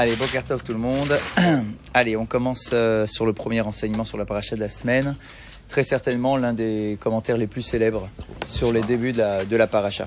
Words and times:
Allez, 0.00 0.14
bon 0.14 0.26
Tov 0.46 0.62
tout 0.62 0.72
le 0.72 0.78
monde. 0.78 1.18
Allez, 1.92 2.16
on 2.16 2.24
commence 2.24 2.70
euh, 2.72 3.04
sur 3.04 3.26
le 3.26 3.32
premier 3.32 3.62
enseignement 3.62 4.04
sur 4.04 4.16
la 4.16 4.24
paracha 4.24 4.54
de 4.54 4.60
la 4.60 4.68
semaine. 4.68 5.16
Très 5.68 5.82
certainement 5.82 6.36
l'un 6.36 6.52
des 6.52 6.96
commentaires 7.00 7.36
les 7.36 7.48
plus 7.48 7.62
célèbres 7.62 8.08
sur 8.46 8.72
les 8.72 8.80
débuts 8.82 9.12
de 9.12 9.56
la, 9.56 9.66
paracha. 9.66 10.06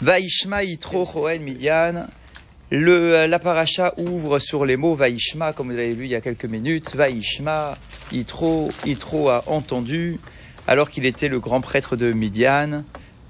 Vaishma 0.00 0.62
Yitro 0.62 1.04
Choen 1.04 1.42
Midian. 1.42 2.06
Le, 2.70 3.16
euh, 3.16 3.26
la 3.26 3.40
paracha 3.40 3.94
ouvre 3.96 4.38
sur 4.38 4.64
les 4.64 4.76
mots 4.76 4.94
Vaishma, 4.94 5.52
comme 5.52 5.72
vous 5.72 5.76
l'avez 5.76 5.94
vu 5.94 6.04
il 6.04 6.10
y 6.10 6.14
a 6.14 6.20
quelques 6.20 6.44
minutes. 6.44 6.94
Vaishma, 6.94 7.74
Yitro, 8.12 8.70
Yitro 8.84 9.28
a 9.30 9.42
entendu, 9.48 10.20
alors 10.68 10.88
qu'il 10.88 11.04
était 11.04 11.26
le 11.26 11.40
grand 11.40 11.60
prêtre 11.60 11.96
de 11.96 12.12
Midian 12.12 12.84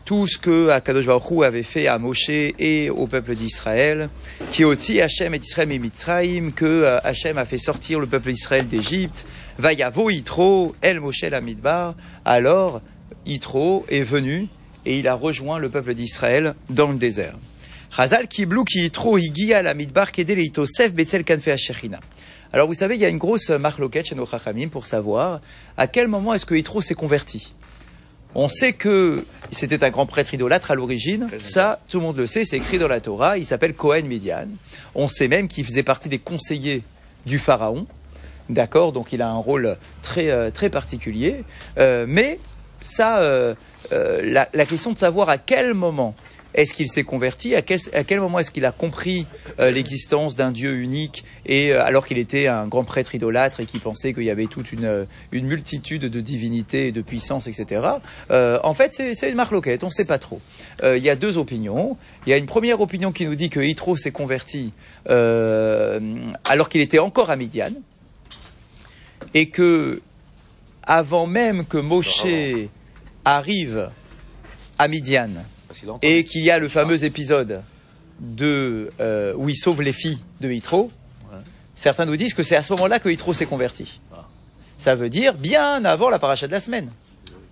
tout 0.07 0.29
ce 0.29 0.39
que 0.39 0.69
Akadosh 0.69 1.05
Baruch 1.05 1.45
avait 1.45 1.65
fait 1.65 1.89
à 1.89 1.99
Moshe 1.99 2.31
et 2.31 2.91
au 2.91 3.09
peuple 3.09 3.35
d'Israël, 3.35 4.09
qui 4.53 4.63
aussi 4.65 5.01
Hachem 5.01 5.35
et 5.35 5.39
Israël 5.39 5.73
et 5.73 5.81
Mitzrayim, 5.81 6.53
que 6.53 6.65
euh, 6.65 7.01
Hachem 7.03 7.37
a 7.39 7.45
fait 7.45 7.59
sortir 7.59 7.99
le 7.99 8.07
peuple 8.07 8.31
d'Israël 8.31 8.69
d'Égypte, 8.69 9.27
Vayavo 9.59 10.09
Yitro, 10.09 10.77
El 10.81 11.01
Moshe 11.01 11.23
la 11.23 11.41
Midbar, 11.41 11.97
alors 12.25 12.81
Yitro 13.27 13.85
est 13.89 14.05
venu 14.05 14.47
et 14.87 14.97
il 15.01 15.09
a 15.09 15.15
rejoint 15.15 15.59
le 15.59 15.71
peuple 15.71 15.95
d'Israël 15.95 16.55
dans 16.71 16.93
le 16.93 16.99
désert. 16.99 17.35
Chazal 17.95 18.29
Kiblou 18.29 18.63
ki 18.63 18.83
Yitro 18.83 19.19
Higia 19.19 19.75
Betzel 19.75 21.25
Kanfe. 21.25 21.49
Alors 22.53 22.69
vous 22.69 22.75
savez, 22.75 22.95
il 22.95 23.01
y 23.01 23.05
a 23.05 23.09
une 23.09 23.19
grosse 23.19 23.51
marloquette 23.51 24.07
chez 24.07 24.15
nos 24.15 24.25
Chachamim 24.25 24.69
pour 24.69 24.87
savoir 24.87 25.41
à 25.77 25.89
quel 25.89 26.07
moment 26.07 26.33
est-ce 26.33 26.47
que 26.47 26.55
Yitro 26.55 26.81
s'est 26.81 26.95
converti. 26.95 27.55
On 28.39 28.51
sait 28.51 28.75
que 28.75 29.25
c'était 29.51 29.83
un 29.83 29.89
grand 29.89 30.05
prêtre 30.05 30.35
idolâtre 30.35 30.71
à 30.71 30.75
l'origine. 30.75 31.27
Ça, 31.39 31.81
tout 31.89 32.01
le 32.01 32.05
monde 32.05 32.19
le 32.19 32.27
sait, 32.27 32.45
c'est 32.45 32.59
écrit 32.59 32.79
dans 32.79 32.87
la 32.87 33.01
Torah. 33.01 33.39
Il 33.39 33.47
s'appelle 33.47 33.73
Cohen 33.73 34.03
Midian. 34.03 34.49
On 34.95 35.09
sait 35.09 35.27
même 35.27 35.49
qu'il 35.49 35.65
faisait 35.65 35.83
partie 35.83 36.11
des 36.11 36.19
conseillers 36.19 36.83
du 37.25 37.39
pharaon. 37.39 37.87
D'accord 38.51 38.93
Donc 38.93 39.15
il 39.15 39.23
a 39.23 39.31
un 39.31 39.39
rôle 39.39 39.79
très, 40.03 40.31
euh, 40.31 40.51
très 40.51 40.69
particulier. 40.69 41.45
Euh, 41.79 42.05
mais 42.07 42.39
ça, 42.79 43.21
euh, 43.21 43.55
la, 43.91 44.51
la, 44.53 44.67
question 44.67 44.93
de 44.93 44.99
savoir 44.99 45.31
à 45.31 45.39
quel 45.39 45.73
moment 45.73 46.15
est-ce 46.57 46.73
qu'il 46.73 46.89
s'est 46.89 47.05
converti 47.05 47.55
à 47.55 47.63
quel, 47.63 47.79
à 47.93 48.03
quel, 48.03 48.19
moment 48.19 48.39
est-ce 48.39 48.51
qu'il 48.51 48.65
a 48.65 48.73
compris 48.73 49.27
euh, 49.61 49.71
l'existence 49.71 50.37
d'un 50.37 50.51
Dieu 50.51 50.77
unique 50.77 51.23
et 51.45 51.73
euh, 51.73 51.85
alors 51.85 52.07
qu'il 52.07 52.19
était 52.19 52.47
un 52.47 52.67
grand 52.67 52.83
prêtre 52.83 53.15
idolâtre 53.15 53.61
et 53.61 53.67
qui 53.67 53.79
pensait 53.79 54.15
qu'il 54.15 54.25
y 54.25 54.31
avait 54.31 54.47
toute 54.47 54.73
une, 54.73 54.87
euh, 54.87 55.05
une 55.33 55.47
multitude 55.47 56.07
de 56.07 56.21
divinités, 56.21 56.93
de 56.93 57.03
puissances, 57.03 57.47
etc. 57.47 57.83
en 58.31 58.75
fait, 58.75 58.93
c'est 58.95 59.29
une 59.29 59.37
marloquette, 59.37 59.85
on 59.85 59.89
ne 59.89 59.93
sait 59.93 60.07
pas 60.07 60.19
trop. 60.19 60.41
Il 60.83 61.03
y 61.03 61.11
a 61.11 61.17
deux 61.17 61.39
opinions. 61.39 61.97
Il 62.27 62.31
y 62.31 62.33
a 62.33 62.39
une 62.39 62.47
première 62.47 62.81
opinion 62.81 63.13
qui 63.13 63.27
nous 63.27 63.35
dit 63.35 63.51
que 63.51 63.61
Yitro 63.61 63.97
s'est 63.97 64.11
converti 64.11 64.73
alors 65.07 66.69
qu'il 66.69 66.81
était 66.81 66.99
encore 66.99 67.31
à 67.31 67.37
Midian 67.37 67.73
et 69.35 69.51
que 69.51 70.01
avant 70.85 71.27
même 71.27 71.67
que 71.67 71.79
Moshe 71.79 72.27
arrive 73.25 73.91
à 74.79 74.89
Midian, 74.89 75.31
et 76.03 76.25
qu'il 76.25 76.43
y 76.43 76.51
a 76.51 76.59
le 76.59 76.69
fameux 76.69 77.05
épisode 77.05 77.63
de, 78.21 78.91
euh, 79.01 79.35
où 79.37 79.49
il 79.49 79.57
sauve 79.57 79.83
les 79.83 79.93
filles 79.93 80.21
de 80.41 80.51
Hitro, 80.51 80.91
certains 81.75 82.07
nous 82.07 82.17
disent 82.17 82.35
que 82.35 82.43
c'est 82.43 82.57
à 82.57 82.63
ce 82.63 82.73
moment-là 82.75 82.99
que 82.99 83.09
Hitro 83.09 83.35
s'est 83.35 83.47
converti. 83.47 84.01
Ah. 84.13 84.27
Ça 84.79 84.95
veut 84.95 85.09
dire 85.09 85.35
bien 85.35 85.85
avant 85.85 86.11
la 86.11 86.19
paracha 86.19 86.47
de 86.47 86.53
la 86.53 86.61
semaine. 86.61 86.91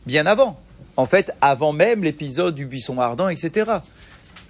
Bien 0.07 0.27
avant. 0.27 0.59
En 0.97 1.07
fait, 1.07 1.33
avant 1.41 1.73
même 1.73 2.05
l'épisode 2.05 2.55
du 2.55 2.67
buisson 2.67 3.01
ardent, 3.01 3.29
etc. 3.29 3.79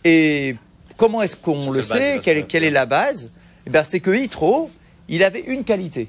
Et 0.05 0.57
comment 0.97 1.23
est-ce 1.23 1.37
qu'on 1.37 1.71
le 1.71 1.83
sait 1.83 2.21
quelle, 2.23 2.65
est 2.65 2.71
la 2.71 2.87
base 2.87 3.31
eh 3.67 3.71
bien, 3.71 3.83
C'est 3.83 4.01
que 4.01 4.11
Hitro, 4.11 4.71
il 5.09 5.25
avait 5.25 5.41
une 5.41 5.65
qualité. 5.65 6.09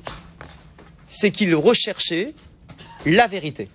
C'est 1.07 1.31
qu'il 1.31 1.55
recherchait 1.55 2.33
la 3.05 3.27
vérité 3.27 3.69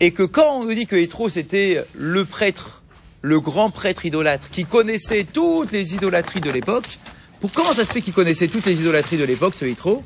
et 0.00 0.12
que 0.12 0.22
quand 0.22 0.58
on 0.58 0.64
nous 0.64 0.74
dit 0.74 0.86
que 0.86 0.96
Hétro 0.96 1.28
c'était 1.28 1.84
le 1.94 2.24
prêtre, 2.24 2.82
le 3.22 3.40
grand 3.40 3.70
prêtre 3.70 4.06
idolâtre, 4.06 4.50
qui 4.50 4.64
connaissait 4.64 5.24
toutes 5.24 5.72
les 5.72 5.94
idolâtries 5.94 6.40
de 6.40 6.50
l'époque, 6.50 6.98
pour 7.40 7.52
comment 7.52 7.72
ça 7.72 7.84
se 7.84 7.92
fait 7.92 8.00
qu'il 8.00 8.12
connaissait 8.12 8.48
toutes 8.48 8.66
les 8.66 8.80
idolâtries 8.80 9.16
de 9.16 9.24
l'époque, 9.24 9.54
ce 9.54 9.64
Hétro? 9.64 10.02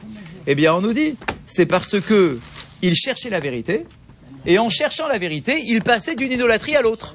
Eh 0.47 0.54
bien, 0.54 0.75
on 0.75 0.81
nous 0.81 0.92
dit, 0.92 1.14
c'est 1.47 1.66
parce 1.66 2.00
que 2.00 2.38
il 2.82 2.94
cherchait 2.94 3.31
la 3.31 3.41
vérité, 3.41 3.86
et 4.44 4.58
en 4.58 4.69
cherchant 4.69 5.06
la 5.06 5.19
vérité, 5.19 5.62
il 5.66 5.82
passait 5.82 6.14
d'une 6.14 6.32
idolâtrie 6.32 6.75
à 6.76 6.82
l'autre 6.82 7.14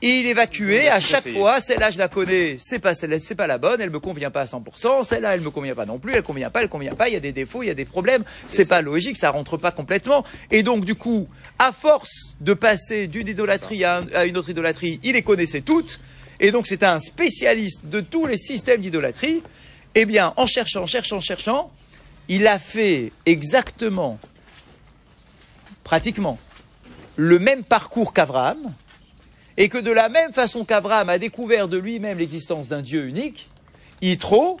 il 0.00 0.26
évacuait 0.26 0.88
à 0.88 1.00
chaque 1.00 1.28
fois, 1.28 1.60
celle-là 1.60 1.90
je 1.90 1.98
la 1.98 2.08
connais, 2.08 2.56
c'est 2.60 2.78
pas 2.78 2.94
celle 2.94 3.20
c'est 3.20 3.34
pas 3.34 3.46
la 3.46 3.58
bonne, 3.58 3.80
elle 3.80 3.90
me 3.90 3.98
convient 3.98 4.30
pas 4.30 4.42
à 4.42 4.44
100%, 4.44 5.04
celle-là 5.04 5.34
elle 5.34 5.40
me 5.40 5.50
convient 5.50 5.74
pas 5.74 5.86
non 5.86 5.98
plus, 5.98 6.14
elle 6.14 6.22
convient 6.22 6.50
pas, 6.50 6.62
elle 6.62 6.68
convient 6.68 6.94
pas, 6.94 7.08
il 7.08 7.14
y 7.14 7.16
a 7.16 7.20
des 7.20 7.32
défauts, 7.32 7.62
il 7.62 7.66
y 7.66 7.70
a 7.70 7.74
des 7.74 7.84
problèmes, 7.84 8.22
c'est 8.46 8.68
pas 8.68 8.80
logique, 8.80 9.16
ça 9.16 9.30
rentre 9.30 9.56
pas 9.56 9.72
complètement. 9.72 10.24
Et 10.50 10.62
donc 10.62 10.84
du 10.84 10.94
coup, 10.94 11.28
à 11.58 11.72
force 11.72 12.34
de 12.40 12.54
passer 12.54 13.08
d'une 13.08 13.26
idolâtrie 13.26 13.84
à, 13.84 14.24
une 14.26 14.36
autre 14.36 14.50
idolâtrie, 14.50 15.00
il 15.02 15.14
les 15.14 15.22
connaissait 15.22 15.62
toutes, 15.62 15.98
et 16.38 16.52
donc 16.52 16.66
c'était 16.68 16.86
un 16.86 17.00
spécialiste 17.00 17.86
de 17.86 18.00
tous 18.00 18.26
les 18.26 18.38
systèmes 18.38 18.80
d'idolâtrie. 18.80 19.42
Eh 19.94 20.04
bien, 20.04 20.32
en 20.36 20.46
cherchant, 20.46 20.86
cherchant, 20.86 21.18
cherchant, 21.18 21.72
il 22.28 22.46
a 22.46 22.58
fait 22.60 23.10
exactement, 23.26 24.18
pratiquement, 25.82 26.38
le 27.16 27.40
même 27.40 27.64
parcours 27.64 28.12
qu'Abraham, 28.12 28.58
et 29.58 29.68
que 29.68 29.76
de 29.76 29.90
la 29.90 30.08
même 30.08 30.32
façon 30.32 30.64
qu'Abraham 30.64 31.08
a 31.08 31.18
découvert 31.18 31.66
de 31.66 31.76
lui-même 31.76 32.18
l'existence 32.18 32.68
d'un 32.68 32.80
Dieu 32.80 33.06
unique, 33.06 33.48
Yitro 34.00 34.56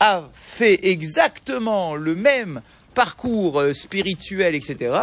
a 0.00 0.24
fait 0.34 0.86
exactement 0.88 1.94
le 1.94 2.14
même 2.14 2.62
parcours 2.94 3.60
euh, 3.60 3.74
spirituel, 3.74 4.54
etc. 4.54 4.96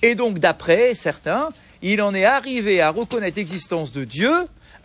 Et 0.00 0.14
donc, 0.14 0.38
d'après 0.38 0.94
certains, 0.94 1.50
il 1.82 2.00
en 2.00 2.14
est 2.14 2.24
arrivé 2.24 2.80
à 2.80 2.88
reconnaître 2.88 3.36
l'existence 3.36 3.92
de 3.92 4.04
Dieu 4.04 4.32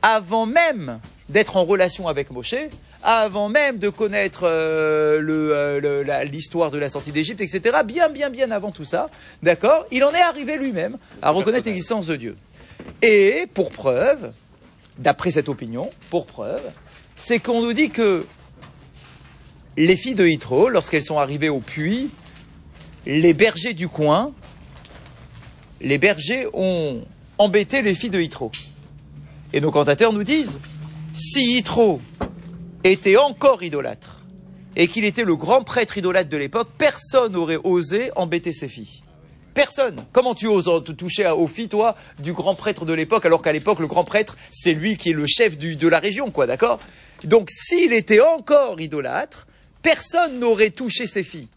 avant 0.01 0.45
même 0.45 0.99
d'être 1.29 1.55
en 1.55 1.63
relation 1.63 2.09
avec 2.09 2.29
Moshe, 2.29 2.55
avant 3.03 3.47
même 3.47 3.77
de 3.77 3.87
connaître 3.87 4.43
euh, 4.43 5.21
euh, 5.29 6.23
l'histoire 6.25 6.71
de 6.71 6.77
la 6.77 6.89
sortie 6.89 7.13
d'Égypte, 7.13 7.39
etc. 7.39 7.77
Bien, 7.85 8.09
bien, 8.09 8.29
bien 8.29 8.51
avant 8.51 8.71
tout 8.71 8.85
ça, 8.85 9.09
d'accord? 9.43 9.85
Il 9.91 10.03
en 10.03 10.11
est 10.11 10.21
arrivé 10.21 10.57
lui-même 10.57 10.97
à 11.21 11.29
reconnaître 11.29 11.67
l'existence 11.67 12.05
de 12.05 12.17
Dieu. 12.17 12.35
Et 13.01 13.47
pour 13.53 13.71
preuve, 13.71 14.31
d'après 14.97 15.31
cette 15.31 15.49
opinion, 15.49 15.89
pour 16.09 16.25
preuve, 16.25 16.61
c'est 17.15 17.39
qu'on 17.39 17.61
nous 17.61 17.73
dit 17.73 17.89
que 17.89 18.25
les 19.77 19.95
filles 19.95 20.15
de 20.15 20.25
Hitro, 20.25 20.69
lorsqu'elles 20.69 21.03
sont 21.03 21.19
arrivées 21.19 21.49
au 21.49 21.59
puits, 21.59 22.09
les 23.05 23.33
bergers 23.33 23.73
du 23.73 23.87
coin, 23.87 24.31
les 25.81 25.97
bergers 25.97 26.47
ont 26.53 27.01
embêté 27.37 27.81
les 27.81 27.95
filles 27.95 28.09
de 28.09 28.19
Hitro. 28.19 28.51
Et 29.51 29.61
nos 29.61 29.71
cantateurs 29.71 30.13
nous 30.13 30.23
disent, 30.23 30.57
si 31.13 31.57
Hitro 31.57 32.01
était 32.83 33.17
encore 33.17 33.63
idolâtre, 33.63 34.21
et 34.75 34.87
qu'il 34.87 35.05
était 35.05 35.23
le 35.23 35.35
grand 35.35 35.63
prêtre 35.63 35.97
idolâtre 35.97 36.29
de 36.29 36.37
l'époque, 36.37 36.69
personne 36.77 37.33
n'aurait 37.33 37.59
osé 37.63 38.11
embêter 38.15 38.53
ses 38.53 38.67
filles. 38.67 39.02
Personne. 39.53 40.05
Comment 40.11 40.33
tu 40.33 40.47
oses 40.47 40.83
te 40.83 40.91
toucher 40.91 41.27
aux 41.27 41.47
filles, 41.47 41.69
toi, 41.69 41.95
du 42.19 42.33
grand 42.33 42.55
prêtre 42.55 42.85
de 42.85 42.93
l'époque, 42.93 43.25
alors 43.25 43.41
qu'à 43.41 43.53
l'époque, 43.53 43.79
le 43.79 43.87
grand 43.87 44.03
prêtre, 44.03 44.35
c'est 44.51 44.73
lui 44.73 44.97
qui 44.97 45.11
est 45.11 45.13
le 45.13 45.27
chef 45.27 45.57
de 45.57 45.87
la 45.87 45.99
région, 45.99 46.31
quoi, 46.31 46.47
d'accord? 46.47 46.79
Donc, 47.23 47.49
s'il 47.51 47.93
était 47.93 48.21
encore 48.21 48.81
idolâtre, 48.81 49.47
personne 49.81 50.39
n'aurait 50.39 50.71
touché 50.71 51.05
ses 51.07 51.23
filles. 51.23 51.47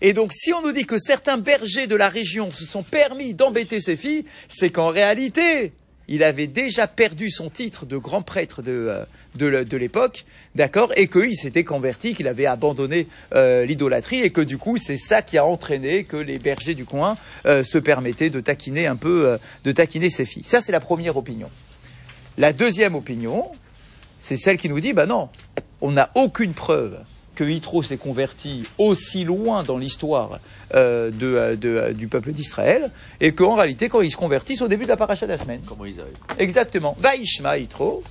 Et 0.00 0.12
donc, 0.12 0.32
si 0.32 0.52
on 0.52 0.62
nous 0.62 0.72
dit 0.72 0.86
que 0.86 0.98
certains 0.98 1.38
bergers 1.38 1.86
de 1.86 1.96
la 1.96 2.08
région 2.08 2.50
se 2.50 2.64
sont 2.64 2.82
permis 2.82 3.34
d'embêter 3.34 3.80
ses 3.80 3.96
filles, 3.96 4.24
c'est 4.48 4.70
qu'en 4.70 4.88
réalité, 4.88 5.72
il 6.08 6.22
avait 6.22 6.46
déjà 6.46 6.86
perdu 6.86 7.30
son 7.30 7.50
titre 7.50 7.86
de 7.86 7.96
grand 7.96 8.22
prêtre 8.22 8.62
de, 8.62 9.06
euh, 9.40 9.64
de, 9.64 9.76
l'époque, 9.76 10.24
d'accord, 10.54 10.92
et 10.96 11.08
qu'il 11.08 11.36
s'était 11.36 11.64
converti, 11.64 12.14
qu'il 12.14 12.28
avait 12.28 12.46
abandonné 12.46 13.06
euh, 13.34 13.64
l'idolâtrie, 13.64 14.20
et 14.20 14.30
que 14.30 14.40
du 14.40 14.58
coup, 14.58 14.76
c'est 14.76 14.96
ça 14.96 15.22
qui 15.22 15.38
a 15.38 15.44
entraîné 15.44 16.04
que 16.04 16.16
les 16.16 16.38
bergers 16.38 16.74
du 16.74 16.84
coin 16.84 17.16
euh, 17.46 17.64
se 17.64 17.78
permettaient 17.78 18.30
de 18.30 18.40
taquiner 18.40 18.86
un 18.86 18.96
peu, 18.96 19.38
de 19.64 19.72
taquiner 19.72 20.10
ses 20.10 20.24
filles. 20.24 20.44
Ça, 20.44 20.60
c'est 20.60 20.72
la 20.72 20.80
première 20.80 21.16
opinion. 21.16 21.50
La 22.36 22.52
deuxième 22.52 22.94
opinion, 22.94 23.50
c'est 24.20 24.36
celle 24.36 24.58
qui 24.58 24.68
nous 24.68 24.80
dit, 24.80 24.92
bah 24.92 25.06
non, 25.06 25.28
on 25.80 25.92
n'a 25.92 26.10
aucune 26.14 26.54
preuve 26.54 26.98
que 27.34 27.44
Yitro 27.44 27.82
s'est 27.82 27.96
converti 27.96 28.62
aussi 28.78 29.24
loin 29.24 29.62
dans 29.62 29.78
l'histoire 29.78 30.38
euh, 30.74 31.10
euh, 31.22 31.56
euh, 31.64 31.92
du 31.92 32.08
peuple 32.08 32.32
d'Israël, 32.32 32.90
et 33.20 33.32
qu'en 33.32 33.54
réalité, 33.54 33.88
quand 33.88 34.00
ils 34.00 34.10
se 34.10 34.16
convertissent 34.16 34.62
au 34.62 34.68
début 34.68 34.84
de 34.84 34.88
la 34.88 34.96
paracha 34.96 35.26
de 35.26 35.32
la 35.32 35.38
semaine. 35.38 35.60
Comment 35.66 35.84
ils 35.84 36.00
arrivent? 36.00 36.14
Exactement. 36.38 36.96
Vaishma 36.98 37.58
Yitro. 37.58 38.02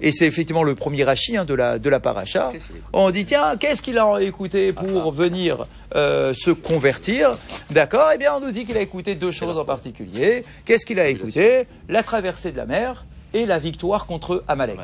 Et 0.00 0.12
c'est 0.12 0.26
effectivement 0.26 0.62
le 0.62 0.76
premier 0.76 1.02
rachi 1.02 1.36
hein, 1.36 1.44
de 1.44 1.54
la 1.54 1.80
de 1.80 1.90
la 1.90 1.98
paracha. 1.98 2.52
On 2.92 3.10
dit 3.10 3.24
tiens 3.24 3.56
qu'est-ce 3.56 3.82
qu'il 3.82 3.98
a 3.98 4.20
écouté 4.20 4.72
pour 4.72 5.10
venir 5.10 5.66
se 5.92 6.52
convertir? 6.52 7.36
D'accord 7.70 8.10
Eh 8.14 8.16
bien 8.16 8.32
on 8.32 8.38
nous 8.38 8.52
dit 8.52 8.64
qu'il 8.64 8.76
a 8.76 8.80
écouté 8.80 9.16
deux 9.16 9.32
choses 9.32 9.58
en 9.58 9.64
particulier. 9.64 10.44
Qu'est-ce 10.64 10.86
qu'il 10.86 11.00
a 11.00 11.08
écouté? 11.08 11.66
La 11.88 12.04
traversée 12.04 12.52
de 12.52 12.56
la 12.56 12.66
mer 12.66 13.06
et 13.34 13.44
la 13.44 13.58
victoire 13.58 14.06
contre 14.06 14.44
Amalek. 14.46 14.78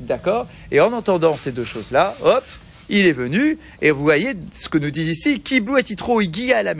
D'accord? 0.00 0.46
Et 0.70 0.80
en 0.80 0.92
entendant 0.92 1.36
ces 1.36 1.52
deux 1.52 1.64
choses-là, 1.64 2.14
hop, 2.22 2.44
il 2.88 3.06
est 3.06 3.12
venu, 3.12 3.58
et 3.80 3.90
vous 3.90 4.02
voyez 4.02 4.34
ce 4.52 4.68
que 4.68 4.78
nous 4.78 4.90
dit 4.90 5.10
ici, 5.10 5.40
Kiblou 5.40 5.78
et 5.78 5.84
Itro 5.88 6.20
Igia 6.20 6.62
la 6.62 6.74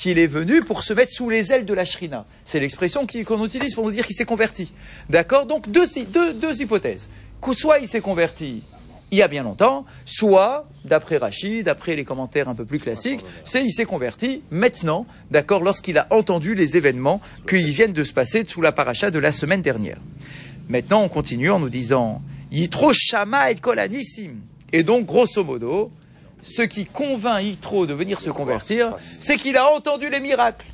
qu'il 0.00 0.18
est 0.18 0.26
venu 0.26 0.62
pour 0.62 0.82
se 0.82 0.92
mettre 0.92 1.12
sous 1.12 1.30
les 1.30 1.52
ailes 1.52 1.64
de 1.64 1.74
la 1.74 1.84
Shrina. 1.84 2.26
C'est 2.44 2.60
l'expression 2.60 3.06
qu'on 3.06 3.44
utilise 3.44 3.74
pour 3.74 3.84
nous 3.84 3.92
dire 3.92 4.06
qu'il 4.06 4.16
s'est 4.16 4.24
converti. 4.24 4.72
D'accord 5.08 5.46
Donc 5.46 5.70
deux, 5.70 5.86
deux, 6.08 6.34
deux 6.34 6.62
hypothèses. 6.62 7.08
Soit 7.52 7.78
il 7.78 7.88
s'est 7.88 8.00
converti 8.00 8.62
il 9.12 9.18
y 9.18 9.22
a 9.22 9.28
bien 9.28 9.44
longtemps, 9.44 9.84
soit, 10.04 10.68
d'après 10.84 11.16
Rachid, 11.16 11.64
d'après 11.64 11.94
les 11.94 12.04
commentaires 12.04 12.48
un 12.48 12.54
peu 12.54 12.64
plus 12.64 12.80
classiques, 12.80 13.20
c'est 13.44 13.64
il 13.64 13.72
s'est 13.72 13.84
converti 13.84 14.42
maintenant, 14.50 15.06
d'accord, 15.30 15.62
lorsqu'il 15.62 15.96
a 15.98 16.08
entendu 16.10 16.54
les 16.54 16.76
événements 16.76 17.20
qui 17.48 17.62
viennent 17.72 17.92
de 17.92 18.02
se 18.02 18.12
passer 18.12 18.44
sous 18.46 18.60
la 18.60 18.72
paracha 18.72 19.10
de 19.10 19.18
la 19.18 19.30
semaine 19.30 19.62
dernière. 19.62 19.98
Maintenant, 20.68 21.02
on 21.02 21.08
continue 21.08 21.50
en 21.50 21.60
nous 21.60 21.68
disant 21.68 22.20
Yitro 22.50 22.92
Shama 22.92 23.50
et 23.50 23.56
Kolanissim. 23.56 24.36
Et 24.72 24.82
donc, 24.82 25.06
grosso 25.06 25.44
modo, 25.44 25.90
ce 26.42 26.62
qui 26.62 26.86
convainc 26.86 27.42
Yitro 27.42 27.86
de 27.86 27.94
venir 27.94 28.20
se 28.20 28.30
convertir, 28.30 28.96
c'est 29.00 29.36
qu'il 29.36 29.56
a 29.56 29.70
entendu 29.72 30.08
les 30.10 30.20
miracles. 30.20 30.66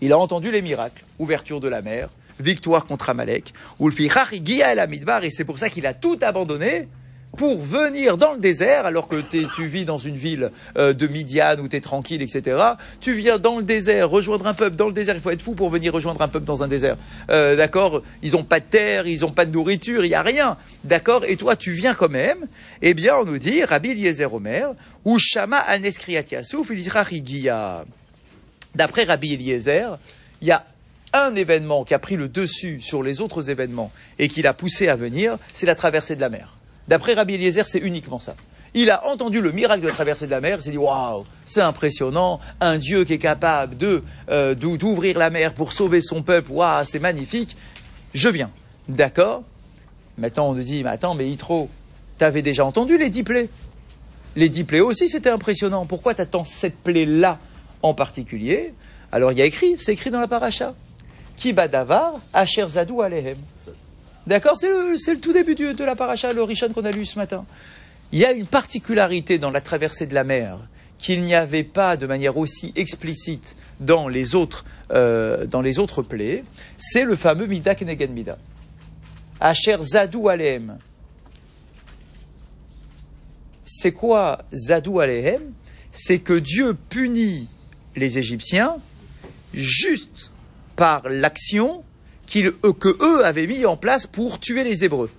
Il 0.00 0.12
a 0.12 0.18
entendu 0.18 0.50
les 0.50 0.62
miracles. 0.62 1.04
Ouverture 1.18 1.60
de 1.60 1.68
la 1.68 1.82
mer, 1.82 2.08
victoire 2.38 2.86
contre 2.86 3.10
Amalek, 3.10 3.52
ou 3.78 3.88
le 3.88 3.94
el 4.00 4.78
Amidbar, 4.78 5.24
et 5.24 5.30
c'est 5.30 5.44
pour 5.44 5.58
ça 5.58 5.68
qu'il 5.68 5.86
a 5.86 5.94
tout 5.94 6.18
abandonné 6.22 6.88
pour 7.36 7.60
venir 7.60 8.16
dans 8.16 8.32
le 8.32 8.40
désert, 8.40 8.86
alors 8.86 9.08
que 9.08 9.20
tu 9.20 9.66
vis 9.66 9.84
dans 9.84 9.98
une 9.98 10.16
ville 10.16 10.50
euh, 10.76 10.92
de 10.92 11.06
Midian 11.06 11.56
où 11.58 11.68
tu 11.68 11.76
es 11.76 11.80
tranquille, 11.80 12.22
etc. 12.22 12.58
Tu 13.00 13.12
viens 13.12 13.38
dans 13.38 13.58
le 13.58 13.62
désert, 13.62 14.10
rejoindre 14.10 14.46
un 14.46 14.54
peuple 14.54 14.76
dans 14.76 14.86
le 14.86 14.92
désert. 14.92 15.14
Il 15.14 15.20
faut 15.20 15.30
être 15.30 15.42
fou 15.42 15.54
pour 15.54 15.70
venir 15.70 15.92
rejoindre 15.92 16.20
un 16.22 16.28
peuple 16.28 16.44
dans 16.44 16.62
un 16.62 16.68
désert. 16.68 16.96
Euh, 17.30 17.56
d'accord 17.56 18.02
Ils 18.22 18.32
n'ont 18.32 18.44
pas 18.44 18.60
de 18.60 18.64
terre, 18.64 19.06
ils 19.06 19.20
n'ont 19.20 19.32
pas 19.32 19.46
de 19.46 19.52
nourriture, 19.52 20.04
il 20.04 20.08
n'y 20.08 20.14
a 20.14 20.22
rien. 20.22 20.56
D'accord 20.84 21.24
Et 21.24 21.36
toi, 21.36 21.56
tu 21.56 21.72
viens 21.72 21.94
quand 21.94 22.10
même. 22.10 22.46
Eh 22.82 22.94
bien, 22.94 23.16
on 23.16 23.24
nous 23.24 23.38
dit, 23.38 23.64
Rabbi 23.64 23.90
Eliezer 23.90 24.32
Omer, 24.32 24.74
ou 25.04 25.18
Shama 25.18 25.58
al 25.58 25.80
Neskriyatiasouf, 25.82 26.70
D'après 28.74 29.04
Rabbi 29.04 29.34
Eliezer, 29.34 29.98
il 30.40 30.48
y 30.48 30.52
a 30.52 30.64
un 31.12 31.34
événement 31.34 31.84
qui 31.84 31.94
a 31.94 31.98
pris 31.98 32.16
le 32.16 32.28
dessus 32.28 32.80
sur 32.80 33.02
les 33.02 33.20
autres 33.20 33.50
événements 33.50 33.90
et 34.18 34.28
qui 34.28 34.42
l'a 34.42 34.54
poussé 34.54 34.88
à 34.88 34.96
venir, 34.96 35.38
c'est 35.52 35.66
la 35.66 35.74
traversée 35.74 36.14
de 36.14 36.20
la 36.20 36.28
mer. 36.28 36.59
D'après 36.88 37.14
Rabbi 37.14 37.34
Eliezer, 37.34 37.66
c'est 37.66 37.78
uniquement 37.78 38.18
ça. 38.18 38.34
Il 38.72 38.90
a 38.90 39.04
entendu 39.08 39.40
le 39.40 39.50
miracle 39.50 39.82
de 39.82 39.88
la 39.88 39.94
traversée 39.94 40.26
de 40.26 40.30
la 40.30 40.40
mer, 40.40 40.58
il 40.58 40.62
s'est 40.62 40.70
dit 40.70 40.78
waouh, 40.78 41.24
c'est 41.44 41.60
impressionnant, 41.60 42.38
un 42.60 42.78
Dieu 42.78 43.04
qui 43.04 43.14
est 43.14 43.18
capable 43.18 43.76
euh, 44.28 44.54
d'ouvrir 44.54 45.18
la 45.18 45.28
mer 45.30 45.54
pour 45.54 45.72
sauver 45.72 46.00
son 46.00 46.22
peuple, 46.22 46.52
waouh, 46.52 46.84
c'est 46.84 47.00
magnifique. 47.00 47.56
Je 48.14 48.28
viens, 48.28 48.50
d'accord. 48.88 49.42
Maintenant 50.18 50.50
on 50.50 50.54
nous 50.54 50.62
dit, 50.62 50.84
mais 50.84 50.90
attends, 50.90 51.14
mais 51.14 51.28
Yitro, 51.28 51.68
t'avais 52.16 52.42
déjà 52.42 52.64
entendu 52.64 52.96
les 52.96 53.10
dix 53.10 53.24
plaies? 53.24 53.48
Les 54.36 54.48
dix 54.48 54.62
plaies 54.62 54.80
aussi, 54.80 55.08
c'était 55.08 55.30
impressionnant. 55.30 55.86
Pourquoi 55.86 56.14
t'attends 56.14 56.44
cette 56.44 56.76
plaie 56.76 57.06
là 57.06 57.38
en 57.82 57.94
particulier? 57.94 58.72
Alors 59.10 59.32
il 59.32 59.38
y 59.38 59.42
a 59.42 59.46
écrit, 59.46 59.76
c'est 59.78 59.92
écrit 59.92 60.10
dans 60.10 60.20
la 60.20 60.28
paracha. 60.28 60.74
Kibadavar, 61.36 62.20
Asher 62.32 62.68
Zadou 62.68 63.02
Alehem. 63.02 63.38
D'accord 64.26 64.56
C'est 64.58 64.68
le, 64.68 65.18
tout 65.18 65.32
début 65.32 65.54
de 65.54 65.84
la 65.84 65.96
paracha, 65.96 66.32
le 66.32 66.42
Rishon 66.42 66.72
qu'on 66.72 66.84
a 66.84 66.90
lu 66.90 67.06
ce 67.06 67.18
matin. 67.18 67.44
Il 68.12 68.18
y 68.18 68.24
a 68.24 68.32
une 68.32 68.46
particularité 68.46 69.38
dans 69.38 69.50
la 69.50 69.60
traversée 69.60 70.06
de 70.06 70.14
la 70.14 70.24
mer 70.24 70.58
qu'il 71.00 71.22
n'y 71.22 71.34
avait 71.34 71.64
pas 71.64 71.96
de 71.96 72.06
manière 72.06 72.36
aussi 72.36 72.72
explicite 72.76 73.56
dans 73.80 74.06
les 74.06 74.34
autres, 74.34 74.64
euh, 74.90 75.46
plaies, 76.08 76.44
c'est 76.76 77.04
le 77.04 77.16
fameux 77.16 77.46
Mida 77.46 77.74
Kenegen 77.74 78.12
Mida. 78.12 78.36
Asher 79.40 79.78
Zadou 79.80 80.28
Alehem. 80.28 80.78
C'est 83.64 83.92
quoi 83.92 84.42
Zadou 84.52 85.00
Alehem? 85.00 85.40
C'est 85.90 86.18
que 86.18 86.34
Dieu 86.38 86.76
punit 86.90 87.48
les 87.96 88.18
Égyptiens 88.18 88.76
juste 89.54 90.32
par 90.76 91.08
l'action 91.08 91.82
que 92.30 93.04
eux 93.04 93.24
avaient 93.24 93.46
mis 93.46 93.66
en 93.66 93.76
place 93.76 94.06
pour 94.06 94.40
tuer 94.40 94.64
les 94.64 94.84
Hébreux. 94.84 95.10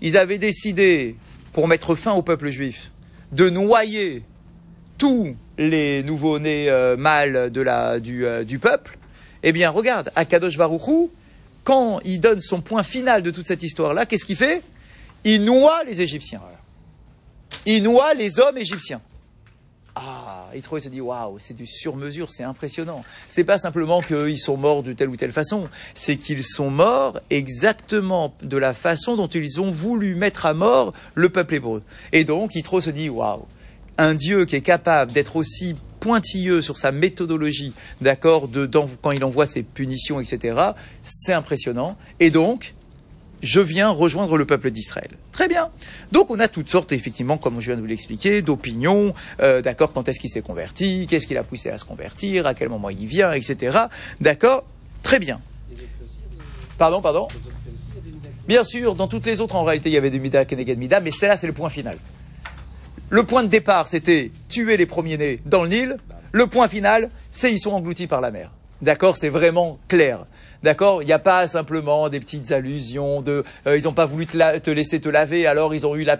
Ils 0.00 0.16
avaient 0.16 0.38
décidé, 0.38 1.16
pour 1.52 1.68
mettre 1.68 1.94
fin 1.94 2.12
au 2.12 2.22
peuple 2.22 2.50
juif, 2.50 2.90
de 3.32 3.48
noyer 3.48 4.22
tous 4.98 5.36
les 5.58 6.02
nouveaux-nés 6.02 6.68
euh, 6.68 6.96
mâles 6.96 7.50
de 7.50 7.60
la, 7.60 8.00
du, 8.00 8.26
euh, 8.26 8.44
du, 8.44 8.58
peuple. 8.58 8.98
Eh 9.42 9.52
bien, 9.52 9.70
regarde, 9.70 10.10
Akadosh 10.16 10.56
Baruchou, 10.56 11.10
quand 11.62 12.00
il 12.04 12.20
donne 12.20 12.40
son 12.40 12.60
point 12.60 12.82
final 12.82 13.22
de 13.22 13.30
toute 13.30 13.46
cette 13.46 13.62
histoire-là, 13.62 14.06
qu'est-ce 14.06 14.24
qu'il 14.24 14.36
fait? 14.36 14.62
Il 15.24 15.44
noie 15.44 15.84
les 15.84 16.02
Égyptiens. 16.02 16.42
Il 17.66 17.82
noie 17.82 18.14
les 18.14 18.40
hommes 18.40 18.58
égyptiens. 18.58 19.00
Ah, 19.96 20.48
il 20.54 20.62
il 20.72 20.80
se 20.80 20.88
dit 20.88 21.00
waouh, 21.00 21.38
c'est 21.38 21.54
du 21.54 21.66
sur-mesure, 21.66 22.28
c'est 22.28 22.42
impressionnant. 22.42 23.04
C'est 23.28 23.44
pas 23.44 23.58
simplement 23.58 24.02
qu'ils 24.02 24.40
sont 24.40 24.56
morts 24.56 24.82
de 24.82 24.92
telle 24.92 25.08
ou 25.08 25.16
telle 25.16 25.30
façon, 25.30 25.68
c'est 25.94 26.16
qu'ils 26.16 26.42
sont 26.42 26.68
morts 26.68 27.20
exactement 27.30 28.34
de 28.42 28.56
la 28.56 28.74
façon 28.74 29.14
dont 29.14 29.28
ils 29.28 29.60
ont 29.60 29.70
voulu 29.70 30.16
mettre 30.16 30.46
à 30.46 30.54
mort 30.54 30.92
le 31.14 31.28
peuple 31.28 31.54
hébreu. 31.54 31.82
Et 32.12 32.24
donc, 32.24 32.56
Yitro 32.56 32.80
se 32.80 32.90
dit 32.90 33.08
waouh, 33.08 33.46
un 33.96 34.14
Dieu 34.14 34.46
qui 34.46 34.56
est 34.56 34.62
capable 34.62 35.12
d'être 35.12 35.36
aussi 35.36 35.76
pointilleux 36.00 36.60
sur 36.60 36.76
sa 36.76 36.90
méthodologie, 36.90 37.72
d'accord, 38.00 38.50
quand 39.00 39.12
il 39.12 39.24
envoie 39.24 39.46
ses 39.46 39.62
punitions, 39.62 40.20
etc. 40.20 40.72
C'est 41.02 41.32
impressionnant. 41.32 41.96
Et 42.18 42.30
donc, 42.30 42.74
je 43.44 43.60
viens 43.60 43.90
rejoindre 43.90 44.36
le 44.36 44.46
peuple 44.46 44.70
d'Israël. 44.70 45.10
Très 45.30 45.48
bien. 45.48 45.68
Donc 46.12 46.30
on 46.30 46.40
a 46.40 46.48
toutes 46.48 46.68
sortes, 46.68 46.92
effectivement, 46.92 47.36
comme 47.36 47.60
je 47.60 47.66
viens 47.66 47.76
de 47.76 47.80
vous 47.80 47.86
l'expliquer, 47.86 48.42
d'opinions, 48.42 49.14
euh, 49.40 49.60
d'accord, 49.60 49.92
quand 49.92 50.08
est-ce 50.08 50.18
qu'il 50.18 50.30
s'est 50.30 50.42
converti, 50.42 51.06
qu'est-ce 51.08 51.26
qui 51.26 51.34
l'a 51.34 51.44
poussé 51.44 51.70
à 51.70 51.78
se 51.78 51.84
convertir, 51.84 52.46
à 52.46 52.54
quel 52.54 52.70
moment 52.70 52.90
il 52.90 53.06
vient, 53.06 53.32
etc. 53.32 53.78
D'accord 54.20 54.64
Très 55.02 55.18
bien. 55.18 55.40
Pardon, 56.78 57.02
pardon 57.02 57.28
Bien 58.48 58.64
sûr, 58.64 58.94
dans 58.94 59.08
toutes 59.08 59.26
les 59.26 59.40
autres, 59.40 59.56
en 59.56 59.64
réalité, 59.64 59.90
il 59.90 59.92
y 59.92 59.98
avait 59.98 60.10
des 60.10 60.18
Mida, 60.18 60.44
Keneged 60.44 60.78
Mida, 60.78 61.00
mais 61.00 61.10
celle-là, 61.10 61.36
c'est 61.36 61.46
le 61.46 61.52
point 61.52 61.68
final. 61.68 61.98
Le 63.10 63.22
point 63.22 63.42
de 63.42 63.48
départ, 63.48 63.88
c'était 63.88 64.30
tuer 64.48 64.76
les 64.76 64.86
premiers-nés 64.86 65.40
dans 65.44 65.62
le 65.62 65.68
Nil. 65.68 65.96
Le 66.32 66.46
point 66.46 66.68
final, 66.68 67.10
c'est 67.30 67.52
ils 67.52 67.60
sont 67.60 67.72
engloutis 67.72 68.06
par 68.06 68.20
la 68.20 68.30
mer. 68.30 68.50
D'accord 68.82 69.16
C'est 69.16 69.28
vraiment 69.28 69.78
clair. 69.88 70.24
D'accord 70.62 71.02
Il 71.02 71.06
n'y 71.06 71.12
a 71.12 71.18
pas 71.18 71.46
simplement 71.46 72.08
des 72.08 72.20
petites 72.20 72.50
allusions 72.50 73.20
de 73.20 73.44
euh, 73.66 73.76
ils 73.76 73.84
n'ont 73.84 73.92
pas 73.92 74.06
voulu 74.06 74.26
te, 74.26 74.70
laisser 74.70 74.98
te 74.98 75.10
laver, 75.10 75.46
alors 75.46 75.74
ils 75.74 75.86
ont 75.86 75.94
eu 75.94 76.04
la 76.04 76.16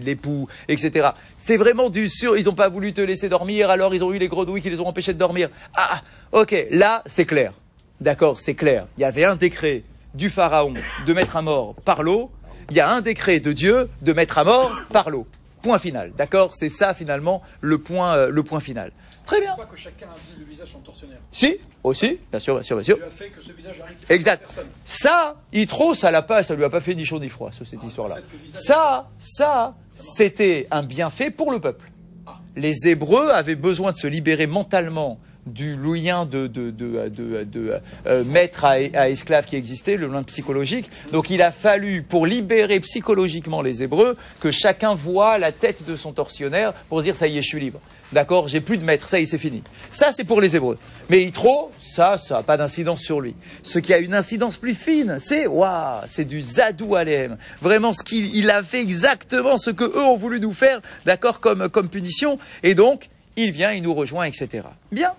l'époux, 0.00 0.48
etc. 0.66 1.10
C'est 1.36 1.56
vraiment 1.56 1.88
du 1.88 2.10
sûr, 2.10 2.36
ils 2.36 2.46
n'ont 2.46 2.54
pas 2.54 2.68
voulu 2.68 2.92
te 2.92 3.00
laisser 3.00 3.28
dormir, 3.28 3.70
alors 3.70 3.94
ils 3.94 4.02
ont 4.02 4.12
eu 4.12 4.18
les 4.18 4.26
grenouilles 4.26 4.60
qui 4.60 4.70
les 4.70 4.80
ont 4.80 4.88
empêchés 4.88 5.14
de 5.14 5.18
dormir. 5.18 5.50
Ah, 5.76 6.02
ok, 6.32 6.66
là 6.72 7.04
c'est 7.06 7.26
clair. 7.26 7.52
D'accord, 8.00 8.40
c'est 8.40 8.54
clair. 8.54 8.88
Il 8.96 9.02
y 9.02 9.04
avait 9.04 9.24
un 9.24 9.36
décret 9.36 9.84
du 10.14 10.30
pharaon 10.30 10.74
de 11.06 11.12
mettre 11.12 11.36
à 11.36 11.42
mort 11.42 11.76
par 11.84 12.02
l'eau, 12.02 12.32
il 12.70 12.76
y 12.76 12.80
a 12.80 12.90
un 12.90 13.02
décret 13.02 13.38
de 13.38 13.52
Dieu 13.52 13.88
de 14.02 14.12
mettre 14.12 14.38
à 14.38 14.44
mort 14.44 14.72
par 14.92 15.10
l'eau. 15.10 15.26
Point 15.62 15.78
final. 15.78 16.12
D'accord 16.16 16.54
C'est 16.54 16.68
ça 16.68 16.92
finalement 16.92 17.42
le 17.60 17.78
point, 17.78 18.14
euh, 18.16 18.30
le 18.30 18.42
point 18.42 18.60
final. 18.60 18.92
Très 19.28 19.42
bien. 19.42 19.54
Pas 19.56 19.66
que 19.66 19.76
chacun 19.76 20.06
a 20.06 20.38
le 20.38 20.44
visage 20.46 20.68
son 20.68 20.78
tortionnaire. 20.78 21.18
Si, 21.30 21.58
aussi, 21.84 22.18
bien 22.30 22.40
sûr, 22.40 22.54
bien 22.54 22.62
sûr, 22.62 22.76
bien 22.76 22.84
sûr. 22.84 22.98
a 23.06 23.10
fait 23.10 23.28
que 23.28 23.42
ce 23.42 23.52
visage 23.52 23.78
arrive 23.78 23.98
exact. 24.08 24.58
Ça, 24.86 25.36
Itro, 25.52 25.92
ça 25.92 26.10
l'a 26.10 26.22
pas, 26.22 26.42
ça 26.42 26.54
lui 26.54 26.64
a 26.64 26.70
pas 26.70 26.80
fait 26.80 26.94
ni 26.94 27.04
chaud 27.04 27.20
ni 27.20 27.28
froid 27.28 27.52
sur 27.52 27.66
cette 27.66 27.84
histoire-là. 27.84 28.16
Ça, 28.54 29.10
ça, 29.18 29.74
c'était 29.90 30.66
un 30.70 30.82
bienfait 30.82 31.30
pour 31.30 31.52
le 31.52 31.60
peuple. 31.60 31.92
Ah. 32.26 32.38
Les 32.56 32.88
Hébreux 32.88 33.28
avaient 33.28 33.54
besoin 33.54 33.92
de 33.92 33.98
se 33.98 34.06
libérer 34.06 34.46
mentalement 34.46 35.20
du 35.52 35.76
lien 35.76 36.26
de, 36.26 36.46
de, 36.46 36.70
de, 36.70 37.44
de 37.44 37.80
euh, 38.06 38.24
maître 38.24 38.64
à, 38.64 39.08
esclave 39.10 39.46
qui 39.46 39.56
existait, 39.56 39.96
le 39.96 40.06
lien 40.06 40.22
psychologique. 40.22 40.90
Donc 41.12 41.30
il 41.30 41.42
a 41.42 41.50
fallu, 41.50 42.02
pour 42.02 42.26
libérer 42.26 42.80
psychologiquement 42.80 43.62
les 43.62 43.82
Hébreux, 43.82 44.16
que 44.40 44.50
chacun 44.50 44.94
voit 44.94 45.38
la 45.38 45.52
tête 45.52 45.84
de 45.86 45.96
son 45.96 46.12
tortionnaire 46.12 46.72
pour 46.88 47.02
dire 47.02 47.16
ça 47.16 47.26
y 47.26 47.38
est, 47.38 47.42
je 47.42 47.48
suis 47.48 47.60
libre. 47.60 47.80
D'accord? 48.12 48.48
J'ai 48.48 48.60
plus 48.60 48.78
de 48.78 48.84
maître, 48.84 49.08
ça 49.08 49.20
y 49.20 49.24
est, 49.24 49.26
c'est 49.26 49.38
fini. 49.38 49.62
Ça, 49.92 50.12
c'est 50.12 50.24
pour 50.24 50.40
les 50.40 50.56
Hébreux. 50.56 50.78
Mais 51.10 51.22
Yitro, 51.22 51.70
ça, 51.78 52.16
ça 52.16 52.36
n'a 52.36 52.42
pas 52.42 52.56
d'incidence 52.56 53.02
sur 53.02 53.20
lui. 53.20 53.36
Ce 53.62 53.78
qui 53.78 53.92
a 53.92 53.98
une 53.98 54.14
incidence 54.14 54.56
plus 54.56 54.74
fine, 54.74 55.18
c'est, 55.20 55.46
waouh, 55.46 56.00
c'est 56.06 56.24
du 56.24 56.40
Zadou 56.40 56.94
Alem. 56.94 57.36
Vraiment, 57.60 57.92
ce 57.92 58.02
qu'il 58.02 58.34
il 58.34 58.50
a 58.50 58.62
fait 58.62 58.80
exactement 58.80 59.58
ce 59.58 59.70
que 59.70 59.84
eux 59.84 60.04
ont 60.04 60.16
voulu 60.16 60.40
nous 60.40 60.54
faire, 60.54 60.80
d'accord, 61.04 61.40
comme, 61.40 61.68
comme 61.68 61.88
punition. 61.88 62.38
Et 62.62 62.74
donc, 62.74 63.10
il 63.36 63.52
vient, 63.52 63.72
il 63.72 63.82
nous 63.82 63.94
rejoint, 63.94 64.24
etc. 64.24 64.64
Bien. 64.90 65.12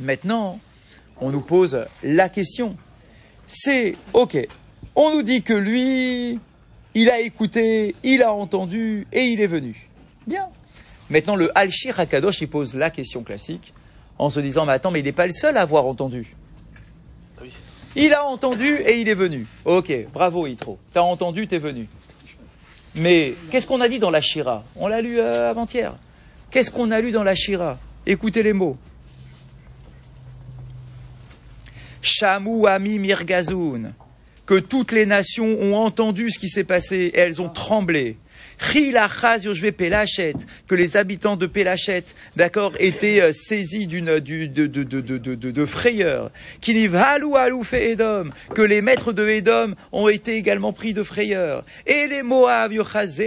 Maintenant, 0.00 0.58
on 1.20 1.30
nous 1.30 1.40
pose 1.40 1.86
la 2.02 2.28
question. 2.28 2.76
C'est, 3.46 3.96
ok, 4.12 4.36
on 4.96 5.14
nous 5.14 5.22
dit 5.22 5.42
que 5.42 5.52
lui, 5.52 6.38
il 6.94 7.10
a 7.10 7.20
écouté, 7.20 7.94
il 8.02 8.22
a 8.22 8.32
entendu 8.32 9.06
et 9.12 9.26
il 9.26 9.40
est 9.40 9.46
venu. 9.46 9.88
Bien. 10.26 10.48
Maintenant, 11.10 11.36
le 11.36 11.50
Al-Shir 11.56 11.98
Hakadosh, 11.98 12.40
il 12.40 12.48
pose 12.48 12.74
la 12.74 12.90
question 12.90 13.22
classique 13.22 13.74
en 14.18 14.30
se 14.30 14.40
disant, 14.40 14.64
mais 14.64 14.72
attends, 14.72 14.90
mais 14.90 15.00
il 15.00 15.04
n'est 15.04 15.12
pas 15.12 15.26
le 15.26 15.32
seul 15.32 15.56
à 15.56 15.62
avoir 15.62 15.86
entendu. 15.86 16.34
Il 17.96 18.12
a 18.12 18.24
entendu 18.24 18.74
et 18.84 19.00
il 19.00 19.08
est 19.08 19.14
venu. 19.14 19.46
Ok, 19.64 19.92
bravo 20.12 20.46
Yitro. 20.46 20.78
T'as 20.92 21.02
entendu, 21.02 21.46
t'es 21.46 21.58
venu. 21.58 21.86
Mais 22.96 23.34
qu'est-ce 23.50 23.66
qu'on 23.66 23.80
a 23.80 23.88
dit 23.88 23.98
dans 23.98 24.10
la 24.10 24.20
Shira? 24.20 24.64
On 24.76 24.88
l'a 24.88 25.00
lu 25.00 25.18
euh, 25.18 25.50
avant-hier. 25.50 25.94
Qu'est-ce 26.50 26.70
qu'on 26.70 26.90
a 26.90 27.00
lu 27.00 27.12
dans 27.12 27.22
la 27.22 27.34
Shira? 27.34 27.78
Écoutez 28.06 28.42
les 28.42 28.52
mots. 28.52 28.76
Shamu 32.04 32.66
Ami 32.66 32.98
Mirgazoun, 32.98 33.94
que 34.46 34.58
toutes 34.58 34.92
les 34.92 35.06
nations 35.06 35.56
ont 35.60 35.76
entendu 35.76 36.30
ce 36.30 36.38
qui 36.38 36.50
s'est 36.50 36.64
passé 36.64 37.10
et 37.14 37.18
elles 37.18 37.40
ont 37.40 37.48
tremblé. 37.48 38.18
Pelachet, 39.76 40.34
que 40.68 40.74
les 40.74 40.96
habitants 40.98 41.36
de 41.36 41.46
Pelachet, 41.46 42.04
d'accord, 42.36 42.72
étaient 42.78 43.22
euh, 43.22 43.32
saisis 43.32 43.86
d'une 43.86 44.20
du, 44.20 44.48
de, 44.48 44.66
de, 44.66 44.82
de, 44.82 45.00
de, 45.00 45.64
frayeur. 45.66 46.30
Que 46.60 46.72
les 48.62 48.82
maîtres 48.82 49.12
de 49.12 49.28
Edom 49.28 49.74
ont 49.92 50.08
été 50.08 50.36
également 50.36 50.72
pris 50.72 50.92
de 50.92 51.02
frayeur. 51.02 51.64
Et 51.86 52.06
les 52.06 52.22
Moab 52.22 52.72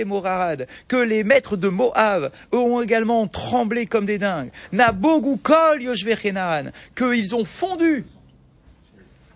Morad, 0.06 0.68
que 0.88 0.98
les 0.98 1.24
maîtres 1.24 1.58
de 1.58 1.70
Moab 1.70 2.32
ont 2.52 2.82
également 2.82 3.26
tremblé 3.28 3.88
comme 3.88 4.06
des 4.06 4.20
dingues. 4.20 4.52
Nabogu 4.72 5.38
Kol 5.42 5.82
Yoshvechenan, 5.82 6.72
qu'ils 6.96 7.36
ont 7.36 7.46
fondu 7.46 8.06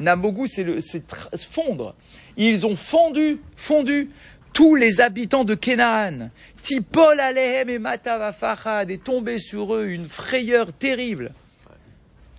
Nabogu, 0.02 0.48
c'est 0.48 1.04
fondre. 1.38 1.96
Ils 2.38 2.66
ont 2.66 2.76
fondu, 2.76 3.40
fondu 3.56 4.10
tous 4.54 4.76
les 4.76 5.02
habitants 5.02 5.44
de 5.44 5.56
Canaan. 5.56 6.30
Tipol 6.62 7.20
Alehem 7.20 7.70
et 7.70 7.80
Matavafachad 7.80 8.92
est 8.92 9.04
tombé 9.04 9.40
sur 9.40 9.76
eux 9.76 9.88
une 9.88 10.08
frayeur 10.08 10.74
terrible. 10.74 11.32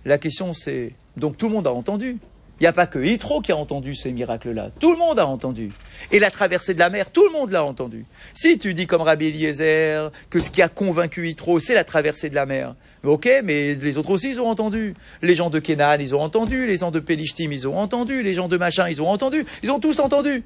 La 0.05 0.17
question 0.17 0.53
c'est, 0.53 0.93
donc 1.17 1.37
tout 1.37 1.47
le 1.47 1.53
monde 1.53 1.67
a 1.67 1.71
entendu. 1.71 2.17
Il 2.59 2.63
n'y 2.63 2.67
a 2.67 2.73
pas 2.73 2.87
que 2.87 2.99
Yitro 2.99 3.41
qui 3.41 3.51
a 3.51 3.57
entendu 3.57 3.95
ces 3.95 4.11
miracles-là. 4.11 4.69
Tout 4.79 4.91
le 4.91 4.97
monde 4.97 5.19
a 5.19 5.25
entendu. 5.25 5.71
Et 6.11 6.19
la 6.19 6.29
traversée 6.29 6.73
de 6.73 6.79
la 6.79 6.89
mer, 6.89 7.11
tout 7.11 7.25
le 7.25 7.31
monde 7.31 7.49
l'a 7.49 7.63
entendu. 7.63 8.05
Si 8.33 8.57
tu 8.57 8.73
dis 8.73 8.85
comme 8.85 9.01
Rabbi 9.01 9.27
Eliezer 9.27 10.11
que 10.29 10.39
ce 10.39 10.49
qui 10.49 10.61
a 10.61 10.69
convaincu 10.69 11.27
Yitro, 11.27 11.59
c'est 11.59 11.73
la 11.73 11.83
traversée 11.83 12.29
de 12.29 12.35
la 12.35 12.45
mer. 12.45 12.75
Ok, 13.03 13.27
mais 13.43 13.73
les 13.73 13.97
autres 13.97 14.11
aussi, 14.11 14.29
ils 14.29 14.39
ont 14.39 14.47
entendu. 14.47 14.93
Les 15.21 15.35
gens 15.35 15.49
de 15.49 15.59
Kenan, 15.59 15.97
ils 15.99 16.15
ont 16.15 16.21
entendu. 16.21 16.67
Les 16.67 16.77
gens 16.77 16.91
de 16.91 16.99
Pelishtim, 16.99 17.51
ils 17.51 17.67
ont 17.67 17.77
entendu. 17.77 18.23
Les 18.23 18.33
gens 18.33 18.47
de 18.47 18.57
machin, 18.57 18.87
ils 18.87 19.01
ont 19.01 19.09
entendu. 19.09 19.45
Ils 19.63 19.71
ont 19.71 19.79
tous 19.79 19.99
entendu. 19.99 20.43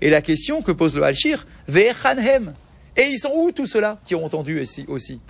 Et 0.00 0.10
la 0.10 0.22
question 0.22 0.62
que 0.62 0.72
pose 0.72 0.94
le 0.94 1.02
Halshir, 1.02 1.46
Ve'echanhem. 1.66 2.54
Et 2.96 3.08
ils 3.08 3.18
sont 3.18 3.32
où 3.34 3.52
tous 3.52 3.66
ceux-là 3.66 3.98
qui 4.06 4.14
ont 4.14 4.24
entendu 4.24 4.60
aussi? 4.88 5.20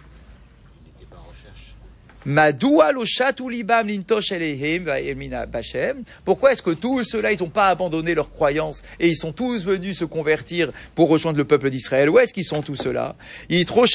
Pourquoi 6.25 6.53
est-ce 6.53 6.63
que 6.63 6.71
tous 6.73 7.05
ceux-là, 7.05 7.33
ils 7.33 7.41
n'ont 7.41 7.49
pas 7.49 7.69
abandonné 7.69 8.15
leur 8.15 8.29
croyance 8.29 8.83
et 9.01 9.09
ils 9.09 9.17
sont 9.17 9.33
tous 9.33 9.65
venus 9.65 9.97
se 9.97 10.05
convertir 10.05 10.71
pour 10.95 11.09
rejoindre 11.09 11.39
le 11.39 11.47
peuple 11.47 11.71
d'Israël? 11.71 12.11
Où 12.11 12.19
est-ce 12.19 12.35
qu'ils 12.35 12.45
sont 12.45 12.61
tous 12.61 12.75
ceux-là? 12.77 13.17
Yitro 13.49 13.87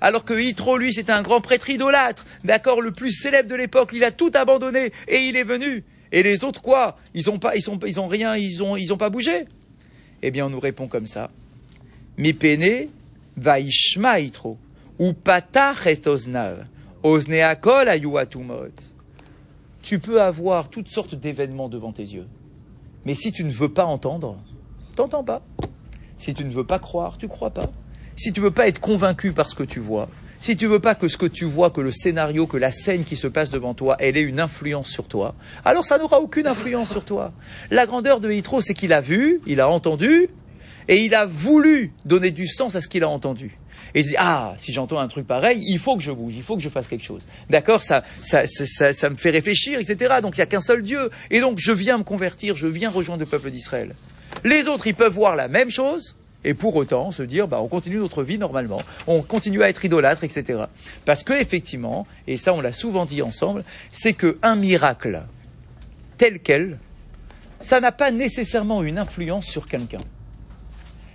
Alors 0.00 0.24
que 0.24 0.40
Yitro, 0.40 0.78
lui, 0.78 0.94
c'était 0.94 1.12
un 1.12 1.20
grand 1.22 1.42
prêtre 1.42 1.68
idolâtre, 1.68 2.24
d'accord, 2.44 2.80
le 2.80 2.92
plus 2.92 3.12
célèbre 3.12 3.50
de 3.50 3.56
l'époque, 3.56 3.90
il 3.92 4.04
a 4.04 4.10
tout 4.10 4.30
abandonné 4.32 4.90
et 5.06 5.18
il 5.18 5.36
est 5.36 5.44
venu. 5.44 5.84
Et 6.12 6.22
les 6.22 6.44
autres 6.44 6.62
quoi? 6.62 6.96
Ils 7.12 7.28
ont 7.28 7.38
pas, 7.38 7.56
ils 7.56 7.62
sont, 7.62 7.78
ils 7.86 8.00
ont 8.00 8.08
rien, 8.08 8.36
ils 8.36 8.62
ont, 8.62 8.76
ils 8.78 8.90
ont 8.90 8.96
pas 8.96 9.10
bougé. 9.10 9.44
Eh 10.22 10.30
bien, 10.30 10.46
on 10.46 10.50
nous 10.50 10.60
répond 10.60 10.88
comme 10.88 11.06
ça. 11.06 11.30
Mi 12.16 12.32
pene 12.32 12.88
vaishma 13.36 14.20
Yitro 14.20 14.56
tu 19.82 19.98
peux 19.98 20.22
avoir 20.22 20.70
toutes 20.70 20.88
sortes 20.88 21.14
d'événements 21.14 21.68
devant 21.68 21.92
tes 21.92 22.02
yeux. 22.02 22.26
Mais 23.04 23.14
si 23.14 23.32
tu 23.32 23.44
ne 23.44 23.50
veux 23.50 23.68
pas 23.68 23.84
entendre, 23.84 24.38
t'entends 24.96 25.22
pas. 25.22 25.42
Si 26.16 26.32
tu 26.32 26.44
ne 26.44 26.50
veux 26.50 26.64
pas 26.64 26.78
croire, 26.78 27.18
tu 27.18 27.28
crois 27.28 27.50
pas. 27.50 27.70
Si 28.16 28.32
tu 28.32 28.40
veux 28.40 28.50
pas 28.50 28.66
être 28.66 28.80
convaincu 28.80 29.32
par 29.32 29.46
ce 29.46 29.54
que 29.54 29.62
tu 29.62 29.80
vois, 29.80 30.08
si 30.38 30.56
tu 30.56 30.66
veux 30.66 30.78
pas 30.78 30.94
que 30.94 31.08
ce 31.08 31.16
que 31.16 31.26
tu 31.26 31.44
vois, 31.44 31.70
que 31.70 31.80
le 31.80 31.90
scénario, 31.90 32.46
que 32.46 32.56
la 32.56 32.70
scène 32.70 33.04
qui 33.04 33.16
se 33.16 33.26
passe 33.26 33.50
devant 33.50 33.74
toi, 33.74 33.96
elle 33.98 34.16
ait 34.16 34.22
une 34.22 34.40
influence 34.40 34.88
sur 34.88 35.06
toi, 35.08 35.34
alors 35.64 35.84
ça 35.84 35.98
n'aura 35.98 36.20
aucune 36.20 36.46
influence 36.46 36.90
sur 36.90 37.04
toi. 37.04 37.32
La 37.70 37.86
grandeur 37.86 38.20
de 38.20 38.30
Hitro, 38.30 38.60
c'est 38.60 38.74
qu'il 38.74 38.92
a 38.92 39.00
vu, 39.00 39.40
il 39.46 39.60
a 39.60 39.68
entendu, 39.68 40.28
et 40.88 41.04
il 41.04 41.14
a 41.14 41.26
voulu 41.26 41.92
donner 42.04 42.30
du 42.30 42.46
sens 42.46 42.74
à 42.74 42.80
ce 42.80 42.88
qu'il 42.88 43.04
a 43.04 43.08
entendu 43.08 43.58
et 43.94 44.00
il 44.00 44.06
dit 44.06 44.16
ah 44.18 44.54
si 44.58 44.72
j'entends 44.72 44.98
un 44.98 45.08
truc 45.08 45.26
pareil, 45.26 45.62
il 45.66 45.78
faut 45.78 45.96
que 45.96 46.02
je 46.02 46.10
bouge, 46.10 46.34
il 46.36 46.42
faut 46.42 46.56
que 46.56 46.62
je 46.62 46.68
fasse 46.68 46.88
quelque 46.88 47.04
chose. 47.04 47.22
D'accord, 47.48 47.82
ça 47.82 48.02
ça, 48.20 48.46
ça, 48.46 48.92
ça, 48.92 49.10
me 49.10 49.16
fait 49.16 49.30
réfléchir, 49.30 49.78
etc. 49.78 50.16
Donc 50.20 50.36
il 50.36 50.40
n'y 50.40 50.42
a 50.42 50.46
qu'un 50.46 50.60
seul 50.60 50.82
Dieu 50.82 51.10
et 51.30 51.40
donc 51.40 51.58
je 51.58 51.72
viens 51.72 51.98
me 51.98 52.04
convertir, 52.04 52.56
je 52.56 52.66
viens 52.66 52.90
rejoindre 52.90 53.20
le 53.20 53.26
peuple 53.26 53.50
d'Israël. 53.50 53.94
Les 54.44 54.68
autres, 54.68 54.86
ils 54.86 54.94
peuvent 54.94 55.12
voir 55.12 55.36
la 55.36 55.48
même 55.48 55.70
chose 55.70 56.16
et 56.44 56.54
pour 56.54 56.76
autant 56.76 57.10
se 57.10 57.22
dire 57.22 57.48
bah 57.48 57.60
on 57.60 57.68
continue 57.68 57.96
notre 57.96 58.22
vie 58.22 58.38
normalement, 58.38 58.82
on 59.06 59.22
continue 59.22 59.62
à 59.62 59.68
être 59.68 59.84
idolâtre, 59.84 60.24
etc. 60.24 60.64
Parce 61.04 61.22
que 61.22 61.32
effectivement, 61.32 62.06
et 62.26 62.36
ça 62.36 62.52
on 62.52 62.60
l'a 62.60 62.72
souvent 62.72 63.06
dit 63.06 63.22
ensemble, 63.22 63.64
c'est 63.90 64.12
que 64.12 64.38
un 64.42 64.56
miracle 64.56 65.22
tel 66.18 66.40
quel, 66.40 66.78
ça 67.60 67.80
n'a 67.80 67.92
pas 67.92 68.10
nécessairement 68.10 68.82
une 68.82 68.98
influence 68.98 69.46
sur 69.46 69.66
quelqu'un. 69.66 70.00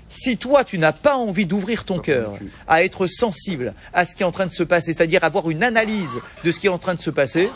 Si 0.09 0.37
toi, 0.37 0.63
tu 0.63 0.77
n'as 0.77 0.91
pas 0.91 1.15
envie 1.15 1.45
d'ouvrir 1.45 1.85
ton 1.85 1.99
cœur 1.99 2.33
à 2.67 2.83
être 2.83 3.07
sensible 3.07 3.73
à 3.93 4.05
ce 4.05 4.15
qui 4.15 4.23
est 4.23 4.25
en 4.25 4.31
train 4.31 4.47
de 4.47 4.53
se 4.53 4.63
passer, 4.63 4.93
c'est-à-dire 4.93 5.23
avoir 5.23 5.49
une 5.49 5.63
analyse 5.63 6.19
de 6.43 6.51
ce 6.51 6.59
qui 6.59 6.67
est 6.67 6.71
en 6.71 6.79
train 6.79 6.95
de 6.95 7.01
se 7.01 7.11
passer, 7.11 7.49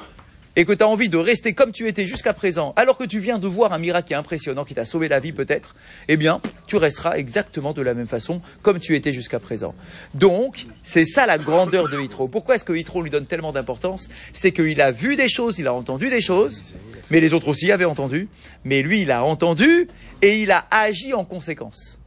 et 0.55 0.65
que 0.65 0.74
tu 0.74 0.83
as 0.83 0.88
envie 0.88 1.10
de 1.10 1.17
rester 1.17 1.53
comme 1.53 1.72
tu 1.72 1.88
étais 1.88 2.05
jusqu'à 2.05 2.33
présent, 2.33 2.74
alors 2.75 2.98
que 2.98 3.03
tu 3.03 3.19
viens 3.19 3.39
de 3.39 3.48
voir 3.48 3.74
un 3.74 3.79
miracle 3.79 4.07
qui 4.07 4.13
est 4.13 4.17
impressionnant, 4.17 4.65
qui 4.65 4.75
t'a 4.75 4.86
sauvé 4.86 5.07
la 5.07 5.19
vie 5.19 5.31
peut-être, 5.31 5.75
eh 6.07 6.17
bien, 6.17 6.41
tu 6.67 6.77
resteras 6.77 7.17
exactement 7.17 7.74
de 7.74 7.81
la 7.81 7.93
même 7.93 8.05
façon 8.05 8.41
comme 8.62 8.79
tu 8.79 8.95
étais 8.95 9.13
jusqu'à 9.13 9.39
présent. 9.39 9.74
Donc, 10.13 10.67
c'est 10.83 11.05
ça 11.05 11.25
la 11.25 11.38
grandeur 11.38 11.89
de 11.89 12.00
Hitro. 12.00 12.27
Pourquoi 12.27 12.55
est-ce 12.55 12.65
que 12.65 12.74
Hitro 12.74 13.01
lui 13.01 13.10
donne 13.10 13.25
tellement 13.25 13.51
d'importance? 13.51 14.10
C'est 14.31 14.51
qu'il 14.51 14.79
a 14.81 14.91
vu 14.91 15.15
des 15.15 15.29
choses, 15.29 15.57
il 15.57 15.67
a 15.67 15.74
entendu 15.74 16.10
des 16.10 16.22
choses, 16.22 16.74
mais 17.10 17.19
les 17.19 17.33
autres 17.33 17.48
aussi 17.48 17.72
avaient 17.72 17.86
entendu, 17.86 18.27
mais 18.63 18.81
lui, 18.81 19.01
il 19.01 19.12
a 19.12 19.24
entendu 19.24 19.88
et 20.22 20.39
il 20.39 20.51
a 20.51 20.67
agi 20.69 21.13
en 21.13 21.25
conséquence. 21.25 22.00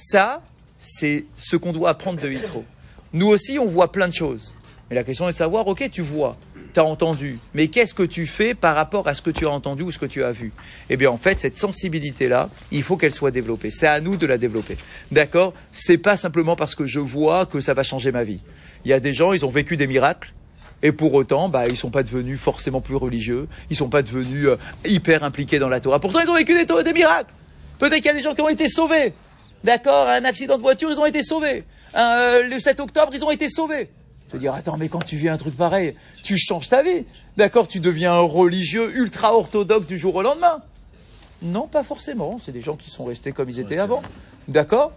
Ça, 0.00 0.42
c'est 0.78 1.24
ce 1.36 1.56
qu'on 1.56 1.72
doit 1.72 1.90
apprendre 1.90 2.22
de 2.22 2.30
Hitro. 2.30 2.64
Nous 3.12 3.26
aussi, 3.26 3.58
on 3.58 3.66
voit 3.66 3.90
plein 3.90 4.06
de 4.06 4.14
choses. 4.14 4.54
Mais 4.88 4.94
la 4.94 5.02
question 5.02 5.28
est 5.28 5.32
de 5.32 5.36
savoir, 5.36 5.66
ok, 5.66 5.90
tu 5.90 6.02
vois, 6.02 6.36
tu 6.72 6.78
as 6.78 6.84
entendu, 6.84 7.40
mais 7.52 7.66
qu'est-ce 7.66 7.94
que 7.94 8.04
tu 8.04 8.24
fais 8.24 8.54
par 8.54 8.76
rapport 8.76 9.08
à 9.08 9.14
ce 9.14 9.22
que 9.22 9.30
tu 9.30 9.44
as 9.44 9.50
entendu 9.50 9.82
ou 9.82 9.90
ce 9.90 9.98
que 9.98 10.06
tu 10.06 10.22
as 10.22 10.30
vu? 10.30 10.52
Eh 10.88 10.96
bien, 10.96 11.10
en 11.10 11.16
fait, 11.16 11.40
cette 11.40 11.58
sensibilité-là, 11.58 12.48
il 12.70 12.84
faut 12.84 12.96
qu'elle 12.96 13.12
soit 13.12 13.32
développée. 13.32 13.70
C'est 13.72 13.88
à 13.88 14.00
nous 14.00 14.16
de 14.16 14.24
la 14.24 14.38
développer. 14.38 14.76
D'accord? 15.10 15.52
C'est 15.72 15.98
pas 15.98 16.16
simplement 16.16 16.54
parce 16.54 16.76
que 16.76 16.86
je 16.86 17.00
vois 17.00 17.44
que 17.44 17.58
ça 17.58 17.74
va 17.74 17.82
changer 17.82 18.12
ma 18.12 18.22
vie. 18.22 18.40
Il 18.84 18.92
y 18.92 18.94
a 18.94 19.00
des 19.00 19.12
gens, 19.12 19.32
ils 19.32 19.44
ont 19.44 19.50
vécu 19.50 19.76
des 19.76 19.88
miracles, 19.88 20.32
et 20.84 20.92
pour 20.92 21.12
autant, 21.14 21.48
bah, 21.48 21.66
ils 21.66 21.76
sont 21.76 21.90
pas 21.90 22.04
devenus 22.04 22.38
forcément 22.38 22.80
plus 22.80 22.94
religieux, 22.94 23.48
ils 23.68 23.76
sont 23.76 23.88
pas 23.88 24.02
devenus 24.02 24.46
euh, 24.46 24.56
hyper 24.86 25.24
impliqués 25.24 25.58
dans 25.58 25.68
la 25.68 25.80
Torah. 25.80 25.98
Pourtant, 25.98 26.20
ils 26.20 26.30
ont 26.30 26.36
vécu 26.36 26.54
des 26.54 26.92
miracles. 26.92 27.32
Peut-être 27.80 27.96
qu'il 27.96 28.06
y 28.06 28.10
a 28.10 28.14
des 28.14 28.22
gens 28.22 28.36
qui 28.36 28.42
ont 28.42 28.48
été 28.48 28.68
sauvés. 28.68 29.12
D'accord 29.64 30.08
Un 30.08 30.24
accident 30.24 30.56
de 30.56 30.62
voiture, 30.62 30.90
ils 30.90 30.98
ont 30.98 31.06
été 31.06 31.22
sauvés. 31.22 31.64
Euh, 31.96 32.42
le 32.44 32.58
7 32.58 32.80
octobre, 32.80 33.12
ils 33.14 33.24
ont 33.24 33.30
été 33.30 33.48
sauvés. 33.48 33.90
Je 34.28 34.34
veux 34.34 34.38
dire, 34.38 34.54
attends, 34.54 34.76
mais 34.76 34.88
quand 34.88 35.04
tu 35.04 35.16
vis 35.16 35.28
un 35.28 35.38
truc 35.38 35.56
pareil, 35.56 35.94
tu 36.22 36.36
changes 36.38 36.68
ta 36.68 36.82
vie. 36.82 37.04
D'accord 37.36 37.66
Tu 37.66 37.80
deviens 37.80 38.12
un 38.12 38.20
religieux 38.20 38.96
ultra 38.96 39.34
orthodoxe 39.34 39.86
du 39.86 39.98
jour 39.98 40.14
au 40.14 40.22
lendemain. 40.22 40.62
Non, 41.42 41.66
pas 41.66 41.82
forcément. 41.82 42.38
C'est 42.44 42.52
des 42.52 42.60
gens 42.60 42.76
qui 42.76 42.90
sont 42.90 43.04
restés 43.04 43.32
comme 43.32 43.48
ils 43.48 43.58
étaient 43.58 43.78
avant. 43.78 44.02
D'accord 44.46 44.92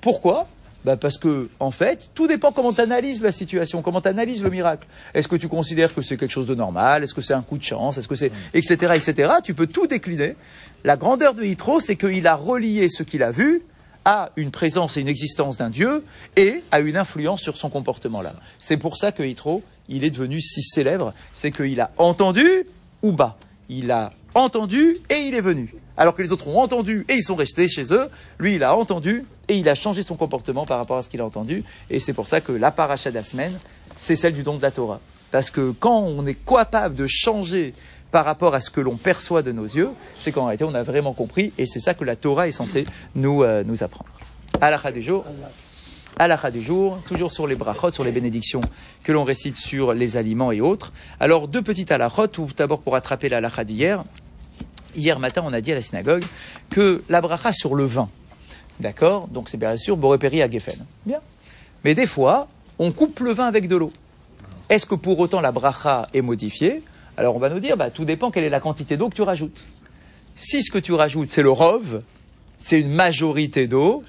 Pourquoi? 0.00 0.48
Bah 0.84 0.96
parce 0.96 1.16
que, 1.16 1.48
en 1.60 1.70
fait, 1.70 2.10
tout 2.12 2.26
dépend 2.26 2.50
comment 2.50 2.72
tu 2.72 2.80
analyses 2.80 3.22
la 3.22 3.30
situation, 3.30 3.82
comment 3.82 4.00
tu 4.00 4.08
analyses 4.08 4.42
le 4.42 4.50
miracle. 4.50 4.88
Est-ce 5.14 5.28
que 5.28 5.36
tu 5.36 5.46
considères 5.46 5.94
que 5.94 6.02
c'est 6.02 6.16
quelque 6.16 6.32
chose 6.32 6.48
de 6.48 6.56
normal? 6.56 7.04
Est-ce 7.04 7.14
que 7.14 7.20
c'est 7.20 7.34
un 7.34 7.42
coup 7.42 7.56
de 7.56 7.62
chance? 7.62 7.98
Est-ce 7.98 8.08
que 8.08 8.16
c'est 8.16 8.32
etc. 8.52 8.94
etc. 8.96 9.34
Tu 9.44 9.54
peux 9.54 9.68
tout 9.68 9.86
décliner. 9.86 10.34
La 10.82 10.96
grandeur 10.96 11.34
de 11.34 11.44
Hitro, 11.44 11.78
c'est 11.78 11.94
qu'il 11.94 12.26
a 12.26 12.34
relié 12.34 12.88
ce 12.88 13.04
qu'il 13.04 13.22
a 13.22 13.30
vu 13.30 13.62
a 14.04 14.30
une 14.36 14.50
présence 14.50 14.96
et 14.96 15.00
une 15.00 15.08
existence 15.08 15.56
d'un 15.56 15.70
Dieu 15.70 16.04
et 16.36 16.62
a 16.70 16.80
une 16.80 16.96
influence 16.96 17.40
sur 17.40 17.56
son 17.56 17.70
comportement 17.70 18.22
là. 18.22 18.34
C'est 18.58 18.76
pour 18.76 18.96
ça 18.96 19.12
que 19.12 19.22
Hitro, 19.22 19.62
il 19.88 20.04
est 20.04 20.10
devenu 20.10 20.40
si 20.40 20.62
célèbre, 20.62 21.12
c'est 21.32 21.50
qu'il 21.50 21.80
a 21.80 21.90
entendu 21.98 22.64
ou 23.02 23.12
bas. 23.12 23.36
Il 23.68 23.90
a 23.90 24.12
entendu 24.34 24.96
et 25.10 25.26
il 25.26 25.34
est 25.34 25.40
venu. 25.40 25.74
Alors 25.96 26.14
que 26.14 26.22
les 26.22 26.32
autres 26.32 26.48
ont 26.48 26.60
entendu 26.60 27.04
et 27.08 27.14
ils 27.14 27.22
sont 27.22 27.34
restés 27.34 27.68
chez 27.68 27.92
eux, 27.92 28.08
lui 28.38 28.54
il 28.54 28.62
a 28.62 28.76
entendu 28.76 29.24
et 29.48 29.56
il 29.56 29.68
a 29.68 29.74
changé 29.74 30.02
son 30.02 30.16
comportement 30.16 30.64
par 30.64 30.78
rapport 30.78 30.96
à 30.96 31.02
ce 31.02 31.08
qu'il 31.08 31.20
a 31.20 31.24
entendu. 31.24 31.64
Et 31.90 32.00
c'est 32.00 32.12
pour 32.12 32.28
ça 32.28 32.40
que 32.40 32.52
la 32.52 32.70
paracha 32.70 33.10
de 33.10 33.14
la 33.14 33.22
semaine, 33.22 33.58
c'est 33.96 34.16
celle 34.16 34.34
du 34.34 34.42
don 34.42 34.56
de 34.56 34.62
la 34.62 34.70
Torah. 34.70 35.00
Parce 35.30 35.50
que 35.50 35.72
quand 35.72 35.98
on 35.98 36.26
est 36.26 36.34
capable 36.34 36.94
de 36.94 37.06
changer 37.06 37.74
par 38.12 38.26
rapport 38.26 38.54
à 38.54 38.60
ce 38.60 38.70
que 38.70 38.80
l'on 38.80 38.96
perçoit 38.96 39.42
de 39.42 39.50
nos 39.50 39.64
yeux, 39.64 39.90
c'est 40.16 40.30
qu'en 40.30 40.44
réalité, 40.44 40.64
on 40.64 40.74
a 40.74 40.82
vraiment 40.82 41.14
compris, 41.14 41.52
et 41.58 41.66
c'est 41.66 41.80
ça 41.80 41.94
que 41.94 42.04
la 42.04 42.14
Torah 42.14 42.46
est 42.46 42.52
censée 42.52 42.84
nous, 43.14 43.42
euh, 43.42 43.64
nous 43.66 43.82
apprendre. 43.82 44.10
La 44.60 44.92
du 44.92 45.02
jour. 45.02 45.24
halakha 46.18 46.50
du 46.50 46.60
jour, 46.62 47.00
toujours 47.06 47.32
sur 47.32 47.46
les 47.46 47.54
brachot, 47.54 47.90
sur 47.90 48.04
les 48.04 48.12
bénédictions 48.12 48.60
que 49.02 49.12
l'on 49.12 49.24
récite 49.24 49.56
sur 49.56 49.94
les 49.94 50.18
aliments 50.18 50.52
et 50.52 50.60
autres. 50.60 50.92
Alors, 51.20 51.48
deux 51.48 51.62
petites 51.62 51.90
halachot, 51.90 52.26
tout 52.26 52.48
d'abord 52.54 52.80
pour 52.80 52.94
attraper 52.94 53.30
la 53.30 53.38
halakha 53.38 53.64
d'hier. 53.64 54.04
Hier 54.94 55.18
matin, 55.18 55.42
on 55.44 55.52
a 55.54 55.62
dit 55.62 55.72
à 55.72 55.74
la 55.74 55.82
synagogue 55.82 56.22
que 56.68 57.02
la 57.08 57.22
bracha 57.22 57.50
sur 57.50 57.74
le 57.74 57.86
vin, 57.86 58.10
d'accord 58.78 59.26
Donc 59.28 59.48
c'est 59.48 59.56
bien 59.56 59.78
sûr 59.78 59.96
Borépéri 59.96 60.42
à 60.42 60.50
Geffen. 60.50 60.84
Bien. 61.06 61.20
Mais 61.82 61.94
des 61.94 62.06
fois, 62.06 62.48
on 62.78 62.92
coupe 62.92 63.20
le 63.20 63.32
vin 63.32 63.46
avec 63.46 63.68
de 63.68 63.76
l'eau. 63.76 63.90
Est-ce 64.68 64.84
que 64.84 64.94
pour 64.94 65.18
autant 65.18 65.40
la 65.40 65.50
bracha 65.50 66.08
est 66.12 66.20
modifiée 66.20 66.82
Alors 67.22 67.36
on 67.36 67.38
va 67.38 67.50
nous 67.50 67.60
dire, 67.60 67.76
bah, 67.76 67.88
tout 67.88 68.04
dépend 68.04 68.32
quelle 68.32 68.42
est 68.42 68.50
la 68.50 68.58
quantité 68.58 68.96
d'eau 68.96 69.08
que 69.08 69.14
tu 69.14 69.22
rajoutes. 69.22 69.62
Si 70.34 70.60
ce 70.60 70.72
que 70.72 70.78
tu 70.78 70.92
rajoutes, 70.92 71.30
c'est 71.30 71.44
le 71.44 71.52
rove, 71.52 72.02
c'est 72.58 72.80
une 72.80 72.90
majorité 72.90 73.68
d'eau, 73.68 74.02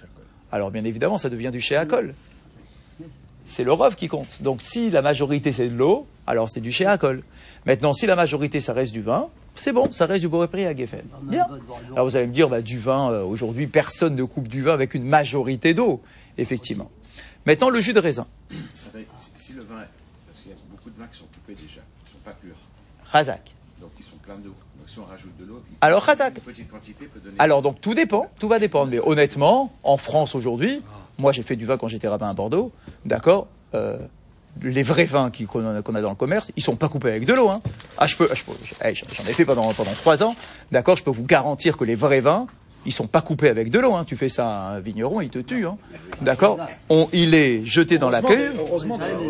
alors 0.52 0.72
bien 0.72 0.84
évidemment, 0.84 1.20
ça 1.20 1.30
devient 1.30 1.52
du 1.52 1.62
chéacol. 1.62 2.16
C'est 3.46 3.64
le 3.64 3.72
rove 3.72 3.96
qui 3.96 4.08
compte. 4.08 4.42
Donc 4.42 4.64
si 4.64 4.90
la 4.90 5.04
majorité 5.04 5.52
c'est 5.52 5.70
de 5.70 5.76
l'eau, 5.76 6.08
alors 6.26 6.50
c'est 6.50 6.60
du 6.60 6.72
chéacol. 6.72 7.22
Maintenant, 7.68 7.94
si 7.94 8.08
la 8.08 8.16
majorité 8.16 8.60
ça 8.60 8.74
reste 8.74 8.94
du 8.94 9.04
vin, 9.04 9.30
c'est 9.54 9.74
bon, 9.74 9.92
ça 9.92 10.08
reste 10.08 10.22
du 10.22 10.28
borépri 10.28 10.66
à 10.66 10.76
Geffen. 10.76 11.06
Bien. 11.22 11.46
Alors 11.92 12.10
vous 12.10 12.18
allez 12.18 12.26
me 12.26 12.34
dire, 12.34 12.50
bah, 12.50 12.62
du 12.62 12.80
vin, 12.80 13.12
euh, 13.12 13.24
aujourd'hui, 13.24 13.68
personne 13.68 14.16
ne 14.16 14.24
coupe 14.24 14.48
du 14.48 14.64
vin 14.64 14.74
avec 14.74 14.96
une 14.96 15.06
majorité 15.06 15.76
d'eau, 15.76 16.02
effectivement. 16.40 16.90
Maintenant, 17.46 17.70
le 17.70 17.80
jus 17.80 17.94
de 17.94 18.00
raisin. 18.00 18.26
Si 19.36 19.54
le 19.54 19.62
vin, 19.62 19.84
parce 20.26 20.40
qu'il 20.40 20.50
y 20.50 20.56
a 20.56 20.58
beaucoup 20.72 20.90
de 20.90 20.98
vins 20.98 21.06
qui 21.06 21.20
sont 21.20 21.28
coupés 21.28 21.54
déjà, 21.54 21.82
qui 22.06 22.12
ne 22.12 22.18
sont 22.18 22.24
pas 22.26 22.32
purs, 22.32 22.58
Razak. 23.14 23.54
donc 23.80 23.92
ils 24.00 24.04
sont 24.06 24.18
pleins 24.18 24.36
d'eau. 24.36 24.50
Donc 24.80 24.88
si 24.90 25.00
on 25.00 25.06
rajoute 25.06 25.38
de 25.40 25.46
l'eau, 25.46 25.62
Alors, 25.82 26.02
Razak. 26.04 26.36
une 26.38 26.42
petite 26.44 26.70
quantité 26.70 27.06
peut 27.06 27.20
donner. 27.22 27.36
Alors 27.40 27.62
donc 27.62 27.80
tout 27.80 27.94
dépend, 27.94 28.28
tout 28.40 28.48
va 28.50 28.60
dépendre. 28.60 28.92
Mais 28.92 29.00
honnêtement, 29.00 29.72
en 29.84 29.98
France 29.98 30.36
aujourd'hui, 30.36 30.82
moi 31.18 31.32
j'ai 31.32 31.44
fait 31.44 31.56
du 31.56 31.66
vin 31.66 31.78
quand 31.78 31.88
j'étais 31.88 32.08
rabbin 32.08 32.30
à 32.30 32.34
Bordeaux, 32.34 32.72
d'accord 33.06 33.48
euh, 33.76 33.98
Les 34.62 34.84
vrais 34.84 35.06
vins 35.06 35.32
qu'on 35.48 35.66
a, 35.66 35.82
dans 36.02 36.10
le 36.10 36.16
commerce, 36.16 36.52
ils 36.56 36.64
sont 36.64 36.76
pas 36.76 36.90
coupés 36.90 37.10
avec 37.10 37.26
de 37.26 37.34
l'eau. 37.34 37.50
Hein. 37.50 37.62
Ah, 37.98 38.08
je 38.08 38.16
peux, 38.18 38.28
je 38.34 38.44
peux- 38.44 38.52
je- 38.64 38.74
j'en 38.94 39.08
j'en 39.24 39.30
ai 39.30 39.34
fait 39.34 39.46
pendant 39.46 39.72
pendant 39.74 39.92
trois 39.94 40.22
ans, 40.24 40.36
d'accord 40.72 40.98
Je 40.98 41.04
peux 41.04 41.12
vous 41.12 41.24
garantir 41.26 41.78
que 41.78 41.86
les 41.86 41.96
vrais 41.96 42.20
vins, 42.20 42.48
ils 42.86 42.92
sont 42.92 43.08
pas 43.08 43.22
coupés 43.22 43.50
avec 43.50 43.70
de 43.70 43.80
l'eau. 43.80 43.94
Hein. 43.94 44.04
Tu 44.06 44.16
fais 44.16 44.30
ça 44.30 44.48
à 44.48 44.70
un 44.76 44.80
vigneron, 44.80 45.22
il 45.22 45.30
te 45.30 45.40
tue, 45.40 45.66
hein. 45.66 45.78
d'accord 46.22 46.58
On, 46.90 47.08
Il 47.14 47.34
est 47.36 47.66
jeté 47.66 47.98
dans 47.98 48.10
la 48.10 48.22
cuve. 48.22 48.54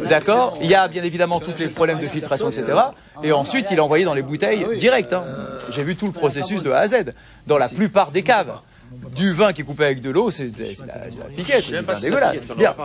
D'accord 0.10 0.58
Il 0.62 0.68
y 0.68 0.76
a 0.76 0.88
bien 0.88 1.04
évidemment 1.04 1.40
tous 1.40 1.58
les 1.60 1.68
problèmes 1.68 2.00
de 2.00 2.06
filtration, 2.06 2.50
etc. 2.50 2.66
Et 3.24 3.32
ensuite, 3.32 3.70
il 3.72 3.78
est 3.78 3.82
envoyé 3.82 4.06
dans 4.06 4.14
les 4.14 4.22
bouteilles 4.24 4.66
direct. 4.78 5.14
hein. 5.14 5.24
J'ai 5.72 5.84
vu 5.84 5.96
tout 5.96 6.08
le 6.08 6.12
processus 6.14 6.64
de 6.64 6.72
A 6.72 6.80
à 6.80 6.88
Z. 6.88 6.96
Dans 7.48 7.58
la 7.58 7.70
plupart 7.70 8.12
des 8.12 8.24
caves. 8.24 8.54
Du 9.16 9.34
vin 9.34 9.54
qui 9.54 9.62
est 9.62 9.64
coupé 9.64 9.86
avec 9.86 10.02
de 10.02 10.12
l'eau, 10.12 10.30
c'est 10.30 10.52
la, 10.86 11.26
piquette, 11.36 11.64
c'est 11.64 12.02
dégueulasse. 12.02 12.46
Bien. 12.56 12.76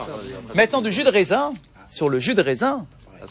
Maintenant, 0.55 0.81
du 0.81 0.91
jus 0.91 1.05
de 1.05 1.11
raisin, 1.11 1.53
sur 1.87 2.09
le 2.09 2.19
jus 2.19 2.35
de 2.35 2.41
raisin, 2.41 2.87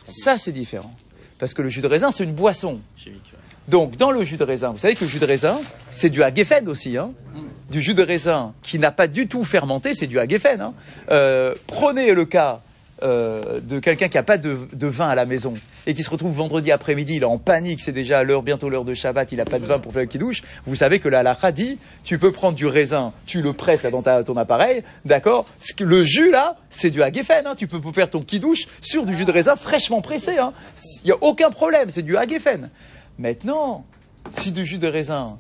ça 0.06 0.38
c'est 0.38 0.52
différent. 0.52 0.92
Parce 1.40 1.56
que 1.56 1.64
le 1.64 1.70
jus 1.70 1.82
de 1.82 1.88
raisin, 1.88 2.12
c'est 2.12 2.24
une 2.24 2.34
boisson. 2.34 2.80
Donc, 3.68 3.98
dans 3.98 4.12
le 4.12 4.24
jus 4.24 4.38
de 4.38 4.44
raisin, 4.44 4.70
vous 4.72 4.78
savez 4.78 4.96
que 4.96 5.04
le 5.04 5.10
jus 5.10 5.20
de 5.20 5.26
raisin, 5.26 5.60
c'est 5.90 6.10
du 6.10 6.24
Hagefen 6.24 6.68
aussi. 6.70 6.98
Hein 6.98 7.12
du 7.70 7.82
jus 7.82 7.94
de 7.94 8.02
raisin 8.04 8.54
qui 8.64 8.80
n'a 8.80 8.92
pas 8.92 9.08
du 9.08 9.28
tout 9.28 9.44
fermenté, 9.44 9.94
c'est 9.94 10.08
du 10.08 10.20
Hagefen. 10.20 10.62
Hein. 10.62 10.74
Euh, 11.12 11.54
prenez 11.68 12.14
le 12.14 12.24
cas 12.24 12.62
euh, 13.04 13.60
de 13.62 13.80
quelqu'un 13.80 14.08
qui 14.08 14.16
n'a 14.16 14.24
pas 14.24 14.38
de, 14.38 14.58
de 14.72 14.88
vin 14.88 15.10
à 15.10 15.16
la 15.16 15.26
maison 15.26 15.54
et 15.86 15.94
qui 15.94 16.02
se 16.02 16.10
retrouve 16.10 16.34
vendredi 16.34 16.72
après-midi, 16.72 17.16
il 17.18 17.22
est 17.24 17.26
en 17.26 17.38
panique, 17.38 17.82
c'est 17.82 17.92
déjà 17.92 18.24
l'heure, 18.24 18.42
bientôt 18.42 18.70
l'heure 18.70 18.86
de 18.86 18.94
Shabbat, 18.94 19.32
il 19.34 19.38
n'a 19.38 19.46
pas 19.46 19.60
de 19.60 19.66
vin 19.66 19.80
pour 19.80 19.92
faire 19.92 20.02
le 20.02 20.08
kidouche. 20.08 20.44
Vous 20.66 20.76
savez 20.76 21.00
que 21.00 21.10
la 21.10 21.20
halakha 21.20 21.52
dit, 21.52 21.78
tu 22.06 22.18
peux 22.20 22.32
prendre 22.32 22.56
du 22.56 22.66
raisin, 22.68 23.12
tu 23.26 23.42
le 23.42 23.52
presses 23.52 23.84
là 23.84 23.92
dans 23.92 24.02
ta- 24.02 24.24
ton 24.24 24.38
appareil, 24.38 24.82
d'accord 25.04 25.46
Le 25.80 26.04
jus 26.06 26.32
là, 26.32 26.56
c'est 26.70 26.90
du 26.90 27.04
Hagefen. 27.04 27.46
Hein. 27.48 27.56
Tu 27.58 27.68
peux 27.68 27.80
faire 27.92 28.10
ton 28.10 28.22
kidouche 28.22 28.66
sur 28.82 29.06
du 29.06 29.14
jus 29.16 29.26
de 29.26 29.32
raisin 29.32 29.56
fraîchement 29.58 30.00
pressé. 30.02 30.38
hein. 30.38 30.54
Il 31.04 31.08
n'y 31.08 31.12
a 31.12 31.18
aucun 31.22 31.50
problème, 31.50 31.90
c'est 31.90 32.02
du 32.02 32.16
Hagefen. 32.16 32.70
Maintenant, 33.20 33.86
si 34.32 34.52
du 34.52 34.66
jus 34.66 34.78
de 34.78 34.88
raisin 34.88 35.38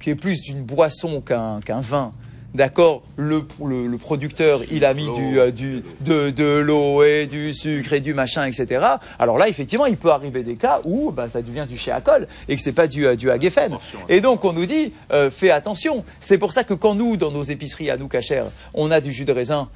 qui 0.00 0.10
est 0.10 0.14
plus 0.14 0.40
d'une 0.40 0.62
boisson 0.62 1.20
qu'un 1.20 1.60
vin. 1.80 2.12
D'accord, 2.52 3.04
le, 3.16 3.46
le, 3.64 3.86
le 3.86 3.96
producteur, 3.96 4.62
il 4.72 4.84
a 4.84 4.92
mis 4.92 5.08
du, 5.08 5.38
euh, 5.38 5.52
du, 5.52 5.84
de, 6.00 6.30
de 6.30 6.58
l'eau 6.58 7.04
et 7.04 7.28
du 7.28 7.54
sucre 7.54 7.92
et 7.92 8.00
du 8.00 8.12
machin, 8.12 8.44
etc. 8.44 8.84
Alors 9.20 9.38
là, 9.38 9.48
effectivement, 9.48 9.86
il 9.86 9.96
peut 9.96 10.10
arriver 10.10 10.42
des 10.42 10.56
cas 10.56 10.80
où 10.84 11.12
bah, 11.12 11.28
ça 11.28 11.42
devient 11.42 11.66
du 11.68 11.78
chéacol 11.78 12.26
et 12.48 12.56
que 12.56 12.60
c'est 12.60 12.72
pas 12.72 12.88
du, 12.88 13.06
euh, 13.06 13.14
du 13.14 13.30
Hagefen. 13.30 13.76
Et 14.08 14.20
donc, 14.20 14.44
on 14.44 14.52
nous 14.52 14.66
dit, 14.66 14.92
euh, 15.12 15.30
fais 15.30 15.50
attention. 15.50 16.04
C'est 16.18 16.38
pour 16.38 16.52
ça 16.52 16.64
que 16.64 16.74
quand 16.74 16.96
nous, 16.96 17.16
dans 17.16 17.30
nos 17.30 17.44
épiceries 17.44 17.88
à 17.88 17.96
nous 17.96 18.08
cachères, 18.08 18.46
on 18.74 18.90
a 18.90 19.00
du 19.00 19.12
jus 19.12 19.24
de 19.24 19.32
raisin 19.32 19.68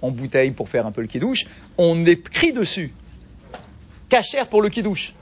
en 0.00 0.10
bouteille 0.10 0.52
pour 0.52 0.70
faire 0.70 0.86
un 0.86 0.92
peu 0.92 1.02
le 1.02 1.06
kidouche, 1.06 1.44
on 1.76 2.04
écrit 2.06 2.52
dessus, 2.54 2.94
cachère 4.08 4.48
pour 4.48 4.62
le 4.62 4.68
kidouche. 4.70 5.12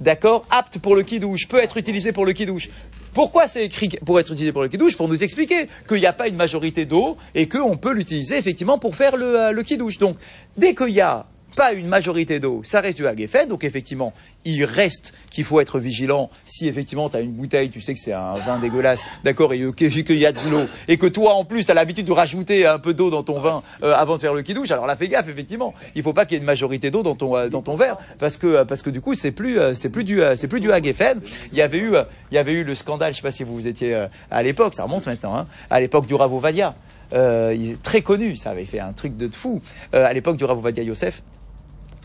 D'accord 0.00 0.46
Apte 0.50 0.78
pour 0.78 0.96
le 0.96 1.02
kidouche, 1.02 1.46
peut 1.46 1.62
être 1.62 1.76
utilisé 1.76 2.12
pour 2.12 2.24
le 2.24 2.32
kidouche. 2.32 2.70
Pourquoi 3.12 3.46
c'est 3.46 3.64
écrit 3.64 3.90
pour 4.04 4.18
être 4.18 4.32
utilisé 4.32 4.52
pour 4.52 4.62
le 4.62 4.68
kidouche 4.68 4.96
Pour 4.96 5.08
nous 5.08 5.22
expliquer 5.22 5.68
qu'il 5.86 5.98
n'y 5.98 6.06
a 6.06 6.12
pas 6.12 6.28
une 6.28 6.36
majorité 6.36 6.86
d'eau 6.86 7.18
et 7.34 7.48
qu'on 7.48 7.76
peut 7.76 7.92
l'utiliser 7.92 8.38
effectivement 8.38 8.78
pour 8.78 8.96
faire 8.96 9.16
le, 9.16 9.38
euh, 9.38 9.52
le 9.52 9.62
kidouche. 9.62 9.98
Donc, 9.98 10.16
dès 10.56 10.74
qu'il 10.74 10.90
y 10.90 11.00
a 11.00 11.26
pas 11.60 11.74
une 11.74 11.88
majorité 11.88 12.40
d'eau, 12.40 12.62
ça 12.64 12.80
reste 12.80 12.96
du 12.96 13.06
Hagefen. 13.06 13.46
Donc, 13.46 13.64
effectivement, 13.64 14.14
il 14.46 14.64
reste 14.64 15.12
qu'il 15.30 15.44
faut 15.44 15.60
être 15.60 15.78
vigilant. 15.78 16.30
Si 16.46 16.66
effectivement 16.66 17.10
tu 17.10 17.18
as 17.18 17.20
une 17.20 17.32
bouteille, 17.32 17.68
tu 17.68 17.82
sais 17.82 17.92
que 17.92 18.00
c'est 18.00 18.14
un 18.14 18.36
vin 18.36 18.58
dégueulasse, 18.58 19.00
d'accord, 19.24 19.52
et 19.52 19.60
qu'il 19.74 20.16
y 20.16 20.24
a 20.24 20.32
de 20.32 20.38
l'eau, 20.50 20.64
et 20.88 20.96
que 20.96 21.06
toi 21.06 21.34
en 21.34 21.44
plus 21.44 21.66
tu 21.66 21.70
as 21.70 21.74
l'habitude 21.74 22.06
de 22.06 22.12
rajouter 22.12 22.66
un 22.66 22.78
peu 22.78 22.94
d'eau 22.94 23.10
dans 23.10 23.22
ton 23.22 23.38
vin 23.38 23.62
euh, 23.82 23.92
avant 23.94 24.16
de 24.16 24.22
faire 24.22 24.32
le 24.32 24.40
kidouche, 24.40 24.70
alors 24.70 24.86
là 24.86 24.96
fais 24.96 25.08
gaffe 25.08 25.28
effectivement. 25.28 25.74
Il 25.94 26.02
faut 26.02 26.14
pas 26.14 26.24
qu'il 26.24 26.36
y 26.36 26.36
ait 26.36 26.40
une 26.40 26.46
majorité 26.46 26.90
d'eau 26.90 27.02
dans 27.02 27.14
ton 27.14 27.36
euh, 27.36 27.48
dans 27.48 27.60
ton 27.60 27.76
verre 27.76 27.98
parce 28.18 28.38
que 28.38 28.46
euh, 28.46 28.64
parce 28.64 28.80
que 28.80 28.88
du 28.88 29.02
coup 29.02 29.12
c'est 29.12 29.30
plus 29.30 29.58
c'est 29.74 29.90
plus 29.90 30.04
du 30.04 30.22
c'est 30.36 30.48
plus 30.48 30.60
du. 30.60 30.70
Il 30.70 31.58
y 31.58 31.60
avait 31.60 31.78
eu 31.78 31.92
il 32.30 32.34
y 32.34 32.38
avait 32.38 32.54
eu 32.54 32.64
le 32.64 32.74
scandale, 32.74 33.12
je 33.12 33.18
sais 33.18 33.22
pas 33.22 33.32
si 33.32 33.44
vous 33.44 33.54
vous 33.54 33.68
étiez 33.68 34.06
à 34.30 34.42
l'époque, 34.42 34.72
ça 34.74 34.84
remonte 34.84 35.06
maintenant, 35.06 35.36
hein, 35.36 35.46
à 35.68 35.78
l'époque 35.80 36.06
du 36.06 36.14
Rav 36.14 36.32
Ovadia. 36.32 36.74
Euh, 37.12 37.54
il 37.56 37.72
est 37.72 37.82
très 37.82 38.02
connu, 38.02 38.36
ça 38.36 38.50
avait 38.50 38.64
fait 38.64 38.78
un 38.78 38.92
truc 38.92 39.16
de 39.16 39.28
fou. 39.34 39.60
À 39.92 40.12
l'époque 40.12 40.36
du 40.36 40.44
Rav 40.44 40.58
Ovadia 40.58 40.82
Yosef, 40.82 41.22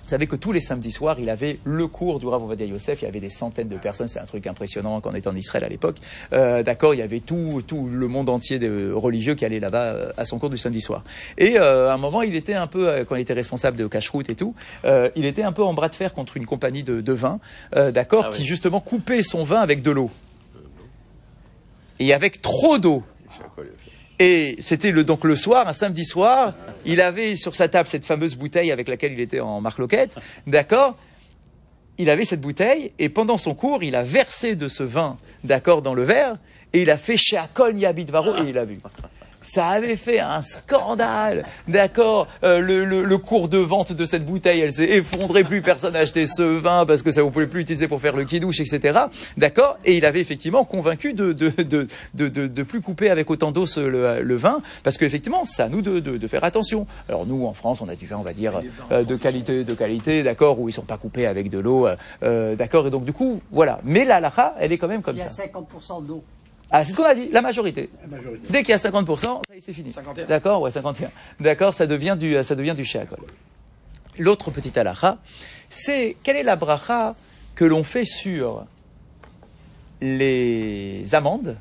vous 0.05 0.11
savez 0.11 0.27
que 0.27 0.35
tous 0.35 0.51
les 0.51 0.61
samedis 0.61 0.91
soirs, 0.91 1.19
il 1.19 1.31
avait 1.31 1.57
le 1.63 1.87
cours 1.87 2.19
du 2.19 2.27
Rav 2.27 2.43
Ovadia 2.43 2.67
Yosef. 2.67 3.01
Il 3.01 3.05
y 3.05 3.07
avait 3.07 3.19
des 3.19 3.31
centaines 3.31 3.67
de 3.67 3.75
personnes. 3.75 4.07
C'est 4.07 4.19
un 4.19 4.25
truc 4.25 4.45
impressionnant 4.45 5.01
quand 5.01 5.09
on 5.09 5.15
était 5.15 5.27
en 5.27 5.35
Israël 5.35 5.63
à 5.63 5.67
l'époque. 5.67 5.95
Euh, 6.31 6.61
D'accord, 6.61 6.93
il 6.93 6.99
y 6.99 7.01
avait 7.01 7.21
tout, 7.21 7.63
tout 7.65 7.87
le 7.91 8.07
monde 8.07 8.29
entier 8.29 8.59
de 8.59 8.91
religieux 8.91 9.33
qui 9.33 9.45
allait 9.45 9.59
là-bas 9.59 9.83
euh, 9.83 10.11
à 10.15 10.25
son 10.25 10.37
cours 10.37 10.51
du 10.51 10.59
samedi 10.59 10.79
soir. 10.79 11.03
Et 11.39 11.57
euh, 11.57 11.89
à 11.89 11.95
un 11.95 11.97
moment, 11.97 12.21
il 12.21 12.35
était 12.35 12.53
un 12.53 12.67
peu, 12.67 12.87
euh, 12.87 13.03
quand 13.03 13.15
il 13.15 13.21
était 13.21 13.33
responsable 13.33 13.77
de 13.77 13.87
cache-route 13.87 14.29
et 14.29 14.35
tout, 14.35 14.53
euh, 14.85 15.09
il 15.15 15.25
était 15.25 15.41
un 15.41 15.51
peu 15.51 15.63
en 15.63 15.73
bras 15.73 15.89
de 15.89 15.95
fer 15.95 16.13
contre 16.13 16.37
une 16.37 16.45
compagnie 16.45 16.83
de, 16.83 17.01
de 17.01 17.13
vin, 17.13 17.39
euh, 17.75 17.91
d'accord, 17.91 18.29
qui 18.29 18.45
justement 18.45 18.81
coupait 18.81 19.23
son 19.23 19.43
vin 19.43 19.59
avec 19.59 19.81
de 19.81 19.89
l'eau. 19.89 20.11
Et 21.97 22.13
avec 22.13 22.43
trop 22.43 22.77
d'eau. 22.77 23.01
Et 24.19 24.55
c'était 24.59 24.91
le, 24.91 25.03
donc 25.03 25.23
le 25.25 25.35
soir, 25.35 25.67
un 25.67 25.73
samedi 25.73 26.05
soir, 26.05 26.53
il 26.85 27.01
avait 27.01 27.35
sur 27.35 27.55
sa 27.55 27.67
table 27.67 27.89
cette 27.89 28.05
fameuse 28.05 28.35
bouteille 28.35 28.71
avec 28.71 28.87
laquelle 28.87 29.13
il 29.13 29.19
était 29.19 29.41
en 29.41 29.59
marloquette, 29.59 30.17
d'accord? 30.47 30.97
Il 31.97 32.09
avait 32.09 32.25
cette 32.25 32.41
bouteille 32.41 32.91
et 32.99 33.09
pendant 33.09 33.37
son 33.37 33.55
cours, 33.55 33.83
il 33.83 33.95
a 33.95 34.03
versé 34.03 34.55
de 34.55 34.67
ce 34.67 34.83
vin, 34.83 35.17
d'accord, 35.43 35.81
dans 35.81 35.93
le 35.93 36.03
verre 36.03 36.37
et 36.73 36.81
il 36.81 36.89
a 36.89 36.97
fait 36.97 37.17
chez 37.17 37.37
Akol 37.37 37.75
Varo 38.09 38.35
et 38.37 38.49
il 38.49 38.57
a 38.57 38.65
bu. 38.65 38.79
Ça 39.45 39.67
avait 39.67 39.95
fait 39.95 40.19
un 40.19 40.41
scandale, 40.41 41.45
d'accord. 41.67 42.27
Euh, 42.43 42.59
le, 42.59 42.83
le- 42.83 43.03
le 43.03 43.17
cours 43.17 43.47
de 43.47 43.57
vente 43.59 43.93
de 43.93 44.03
cette 44.05 44.25
bouteille, 44.25 44.61
elle 44.61 44.73
s'est 44.73 44.89
effondrée, 44.89 45.43
plus 45.43 45.61
personne 45.61 45.93
n'a 45.93 45.99
acheté 45.99 46.25
ce 46.27 46.41
vin 46.41 46.85
parce 46.85 47.01
que 47.03 47.11
ça 47.11 47.21
vous 47.21 47.29
pouvez 47.31 47.45
plus 47.47 47.59
l'utiliser 47.59 47.87
pour 47.87 48.01
faire 48.01 48.15
le 48.15 48.25
kidouche, 48.25 48.59
etc. 48.59 48.99
D'accord. 49.37 49.77
Et 49.85 49.95
il 49.97 50.05
avait 50.05 50.19
effectivement 50.19 50.65
convaincu 50.65 51.13
de 51.13 51.31
de, 51.31 51.49
de, 51.63 51.87
de, 52.15 52.27
de- 52.47 52.63
plus 52.63 52.81
couper 52.81 53.09
avec 53.09 53.29
autant 53.29 53.51
d'eau 53.51 53.65
ce- 53.65 53.79
le, 53.79 54.21
le 54.23 54.35
vin 54.35 54.61
parce 54.83 54.97
qu'effectivement, 54.97 55.43
c'est 55.45 55.61
à 55.61 55.69
nous 55.69 55.81
de, 55.81 55.99
de, 55.99 56.17
de 56.17 56.27
faire 56.27 56.43
attention. 56.43 56.87
Alors 57.07 57.25
nous, 57.27 57.45
en 57.45 57.53
France, 57.53 57.81
on 57.81 57.87
a 57.87 57.95
du 57.95 58.07
vin, 58.07 58.17
on 58.17 58.23
va 58.23 58.33
dire 58.33 58.61
euh, 58.91 59.03
de 59.03 59.15
qualité, 59.15 59.63
de 59.63 59.73
qualité, 59.75 60.23
d'accord, 60.23 60.59
où 60.59 60.69
ils 60.69 60.73
sont 60.73 60.81
pas 60.81 60.97
coupés 60.97 61.27
avec 61.27 61.49
de 61.49 61.59
l'eau, 61.59 61.85
euh, 61.87 61.95
euh, 62.23 62.55
d'accord. 62.55 62.87
Et 62.87 62.89
donc 62.89 63.05
du 63.05 63.13
coup, 63.13 63.41
voilà. 63.51 63.79
Mais 63.83 64.05
la 64.05 64.19
lacha, 64.19 64.55
elle 64.59 64.71
est 64.71 64.77
quand 64.79 64.87
même 64.87 65.01
comme 65.03 65.15
Il 65.15 65.19
y 65.19 65.21
a 65.21 65.29
ça. 65.29 65.43
50% 65.45 66.05
d'eau. 66.05 66.23
Ah, 66.71 66.83
c'est 66.83 66.91
ce 66.91 66.97
qu'on 66.97 67.03
a 67.03 67.13
dit, 67.13 67.29
la 67.31 67.41
majorité. 67.41 67.89
La 68.01 68.07
majorité. 68.17 68.47
Dès 68.49 68.63
qu'il 68.63 68.71
y 68.71 68.73
a 68.73 68.77
50%, 68.77 69.19
ça 69.19 69.39
y 69.53 69.57
est, 69.57 69.61
c'est 69.61 69.73
fini. 69.73 69.91
51. 69.91 70.25
D'accord, 70.25 70.61
ouais, 70.61 70.71
51. 70.71 71.11
D'accord, 71.39 71.73
ça 71.73 71.87
devient 71.87 72.15
du, 72.19 72.41
ça 72.43 72.55
devient 72.55 72.73
du 72.75 72.83
shéakol. 72.83 73.19
L'autre 74.17 74.49
petite 74.51 74.77
halakha, 74.77 75.17
c'est 75.69 76.15
quelle 76.23 76.37
est 76.37 76.43
la 76.43 76.55
bracha 76.55 77.15
que 77.53 77.65
l'on 77.65 77.83
fait 77.83 78.05
sur 78.05 78.65
les 80.01 81.03
amandes 81.13 81.57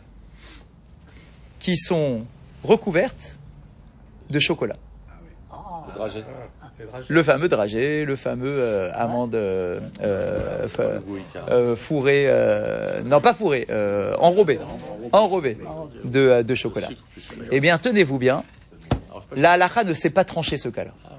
qui 1.59 1.77
sont 1.77 2.25
recouvertes 2.63 3.39
de 4.31 4.39
chocolat? 4.39 4.77
Dragé. 6.09 6.25
Le 7.09 7.23
fameux 7.23 7.49
dragé, 7.49 8.05
le 8.05 8.17
fameux 8.17 8.49
euh, 8.49 8.91
amande 8.95 9.35
euh, 9.35 9.81
euh, 10.03 10.67
euh, 11.49 11.77
fourré, 11.77 12.29
non 13.05 13.21
pas 13.21 13.33
fourré, 13.35 13.67
euh, 13.71 14.15
enrobé, 14.19 14.59
enrobé 15.13 15.57
de, 16.05 16.43
de 16.43 16.55
chocolat. 16.55 16.89
Eh 17.51 17.61
bien, 17.61 17.79
tenez-vous 17.79 18.19
bien, 18.19 18.45
La 19.37 19.53
halakha 19.53 19.85
ne 19.85 19.95
sait 19.95 20.11
pas 20.11 20.25
trancher 20.25 20.59
ce 20.59 20.69
cas-là. 20.69 20.93
Ah. 21.05 21.11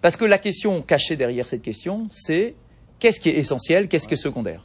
Parce 0.00 0.16
que 0.16 0.24
la 0.24 0.38
question 0.38 0.80
cachée 0.82 1.16
derrière 1.16 1.46
cette 1.46 1.62
question, 1.62 2.08
c'est 2.10 2.54
qu'est-ce 2.98 3.20
qui 3.20 3.28
est 3.28 3.36
essentiel, 3.36 3.88
qu'est-ce 3.88 4.08
qui 4.08 4.14
est 4.14 4.16
secondaire? 4.16 4.62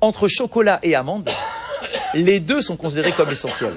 Entre 0.00 0.28
chocolat 0.28 0.78
et 0.82 0.94
amande, 0.94 1.28
les 2.14 2.40
deux 2.40 2.60
sont 2.60 2.76
considérés 2.76 3.12
comme 3.12 3.30
essentiels. 3.30 3.76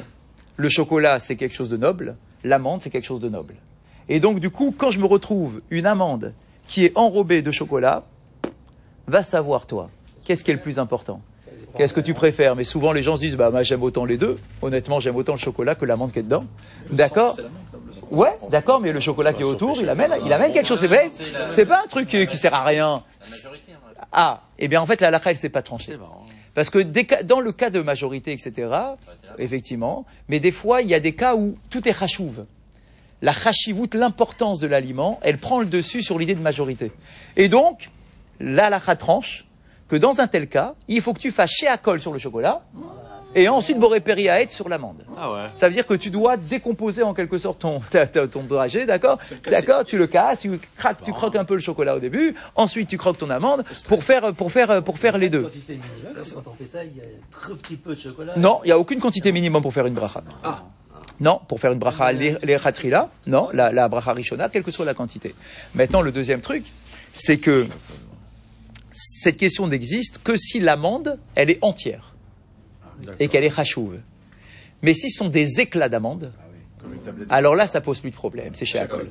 Le 0.58 0.69
chocolat, 0.69 1.19
c'est 1.19 1.36
quelque 1.36 1.56
chose 1.56 1.69
de 1.69 1.78
noble, 1.78 2.15
l'amande, 2.46 2.82
c'est 2.82 2.90
quelque 2.90 3.06
chose 3.06 3.20
de 3.20 3.30
noble. 3.30 3.56
Et 4.08 4.20
donc, 4.20 4.40
du 4.40 4.50
coup, 4.50 4.74
quand 4.78 4.92
je 4.92 5.00
me 5.00 5.06
retrouve 5.06 5.62
une 5.72 5.86
amande 5.86 6.34
qui 6.68 6.86
est 6.86 6.92
enrobée 6.96 7.42
de 7.42 7.52
chocolat, 7.52 8.04
va 9.08 9.24
savoir, 9.24 9.66
toi, 9.66 9.90
qu'est-ce 10.24 10.44
qui 10.44 10.52
est 10.52 10.54
le 10.54 10.62
plus 10.62 10.80
important? 10.80 11.22
Qu'est-ce 11.76 11.94
que 11.94 12.00
tu 12.00 12.14
préfères? 12.14 12.56
Mais 12.56 12.64
souvent, 12.64 12.94
les 12.94 13.04
gens 13.04 13.18
se 13.18 13.22
disent, 13.22 13.36
bah, 13.36 13.52
moi, 13.52 13.64
j'aime 13.64 13.84
autant 13.84 14.06
les 14.06 14.18
deux. 14.18 14.38
Honnêtement, 14.62 15.00
j'aime 15.00 15.16
autant 15.16 15.34
le 15.34 15.38
chocolat 15.38 15.76
que 15.76 15.86
l'amande 15.86 16.12
qui 16.12 16.20
est 16.20 16.24
dedans. 16.24 16.46
D'accord 16.90 17.38
Ouais, 18.12 18.38
d'accord, 18.50 18.80
mais 18.80 18.92
le 18.92 19.00
chocolat 19.00 19.34
qui 19.34 19.42
est 19.42 19.46
autour, 19.46 19.78
il 19.82 19.90
amène, 19.90 20.14
il 20.26 20.32
amène 20.32 20.52
quelque 20.52 20.68
chose. 20.68 20.80
C'est 20.80 20.88
vrai 20.88 21.10
C'est 21.50 21.66
pas 21.66 21.82
un 21.84 21.88
truc 21.88 22.08
qui, 22.08 22.26
qui 22.28 22.38
sert 22.38 22.54
à 22.54 22.64
rien. 22.64 22.90
Hein. 22.94 23.04
Ah, 24.12 24.44
eh 24.58 24.68
bien, 24.68 24.82
en 24.82 24.86
fait, 24.86 25.02
la 25.02 25.08
halakha, 25.08 25.32
elle 25.32 25.38
s'est 25.38 25.50
pas 25.50 25.62
tranchée. 25.62 25.98
Parce 26.56 26.70
que 26.70 26.80
des 26.80 27.04
cas- 27.06 27.22
dans 27.22 27.41
le 27.41 27.52
cas 27.52 27.70
de 27.70 27.82
majorité, 27.82 28.32
etc., 28.32 28.70
effectivement, 29.38 30.06
mais 30.30 30.39
des 30.39 30.52
fois, 30.52 30.82
il 30.82 30.88
y 30.88 30.96
a 30.96 31.00
des 31.00 31.13
cas 31.13 31.36
où 31.36 31.58
tout 31.70 31.88
est 31.88 31.94
chachouv. 31.94 32.46
La 33.22 33.34
chachivut, 33.34 33.94
l'importance 33.94 34.60
de 34.60 34.68
l'aliment, 34.68 35.20
elle 35.22 35.38
prend 35.38 35.60
le 35.60 35.65
dessus 35.65 36.02
sur 36.02 36.18
l'idée 36.18 36.36
de 36.36 36.41
majorité. 36.41 36.91
Et 37.36 37.50
donc, 37.50 37.89
là, 38.39 38.70
la 38.70 38.80
tranche 38.96 39.46
que 39.88 39.96
dans 39.96 40.20
un 40.20 40.28
tel 40.28 40.48
cas, 40.48 40.74
il 40.88 41.02
faut 41.02 41.13
que 41.13 41.20
tu 41.20 41.32
fasses 41.32 41.52
chez 41.52 41.68
Akol 41.68 42.00
sur 42.00 42.12
le 42.13 42.20
chocolat, 42.20 42.62
et 43.36 43.48
ensuite 43.50 43.78
Boré 43.78 44.00
Periaet 44.00 44.48
sur 44.50 44.67
l'amande. 44.69 45.06
Ah 45.17 45.32
ouais. 45.32 45.39
Ça 45.56 45.67
veut 45.67 45.74
dire 45.76 45.86
que 45.86 45.93
tu 45.93 46.10
dois 46.10 46.38
décomposer 46.38 47.04
en 47.04 47.13
quelque 47.13 47.38
sorte 47.38 47.60
ton, 47.60 47.80
ta- 47.91 48.08
ta- 48.08 48.28
ton 48.28 48.43
dragé, 48.43 48.86
d'accord 48.86 49.19
D'accord, 49.50 49.86
tu 49.86 49.98
le 49.98 50.08
casses, 50.08 50.39
tu, 50.39 50.58
craques, 50.78 51.02
tu 51.04 51.12
croques 51.12 51.36
un 51.36 51.45
peu 51.45 51.54
le 51.56 51.60
chocolat 51.60 51.95
au 51.95 52.00
début, 52.00 52.34
ensuite 52.56 52.88
tu 52.89 52.98
croques 52.98 53.17
ton 53.17 53.30
amande 53.30 53.63
pour 53.88 54.04
faire, 54.04 54.34
pour 54.34 54.52
faire, 54.52 54.82
pour 54.84 54.98
faire 54.98 55.17
les 55.17 55.30
deux. 55.30 55.43
quantité 55.43 55.74
minimum, 55.74 56.24
quand 56.34 56.52
on 56.52 56.54
fait 56.56 56.65
ça, 56.65 56.84
il 56.84 56.95
y 56.95 57.02
a 57.02 57.04
trop 57.30 57.56
petit 57.56 57.76
peu 57.76 57.93
de 57.95 58.00
chocolat. 58.00 58.34
Non, 58.38 58.62
il 58.63 58.67
n'y 58.67 58.71
a 58.71 58.80
aucune 58.80 59.00
quantité 59.00 59.32
minimum 59.32 59.62
pour 59.62 59.74
faire 59.74 59.86
une 59.86 59.93
bracha. 59.93 60.24
Non, 61.19 61.39
pour 61.48 61.60
faire 61.60 61.71
une 61.71 61.80
bracha, 61.80 62.12
les, 62.12 62.36
les 62.43 62.58
khatrila, 62.58 63.10
non, 63.28 63.50
la, 63.54 63.71
la 63.71 63.88
bracha 63.88 64.12
rishona, 64.13 64.50
quelle 64.50 64.63
que 64.63 64.71
soit 64.71 64.86
la 64.86 64.93
quantité. 64.93 65.34
Maintenant, 65.74 66.02
le 66.02 66.12
deuxième 66.12 66.41
truc, 66.41 66.65
c'est 67.13 67.38
que 67.38 67.67
cette 68.91 69.38
question 69.38 69.67
n'existe 69.67 70.19
que 70.24 70.38
si 70.38 70.60
l'amande, 70.60 71.17
elle 71.36 71.50
est 71.50 71.60
entière 71.62 72.14
et 73.20 73.28
qu'elle 73.28 73.44
est 73.44 73.56
chachouve. 73.56 74.00
Mais 74.82 74.94
si 74.94 75.10
ce 75.10 75.18
sont 75.20 75.30
des 75.30 75.60
éclats 75.60 75.90
d'amande, 75.90 76.32
tablette. 77.04 77.28
alors 77.32 77.56
là, 77.56 77.68
ça 77.68 77.82
pose 77.82 78.00
plus 78.00 78.12
de 78.12 78.16
problème. 78.16 78.52
C'est 78.54 78.66
chez 78.66 78.80
Akol. 78.80 79.10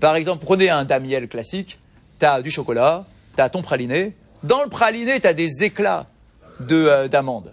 Par 0.00 0.16
exemple, 0.16 0.44
prenez 0.44 0.70
un 0.70 0.84
damiel 0.84 1.28
classique, 1.28 1.78
tu 2.18 2.26
as 2.26 2.42
du 2.42 2.50
chocolat, 2.50 3.06
tu 3.36 3.42
as 3.42 3.48
ton 3.48 3.62
praliné. 3.62 4.14
Dans 4.42 4.62
le 4.62 4.68
praliné, 4.68 5.20
tu 5.20 5.26
as 5.26 5.34
des 5.34 5.62
éclats 5.62 6.06
de, 6.60 6.76
euh, 6.76 7.08
d'amande. 7.08 7.52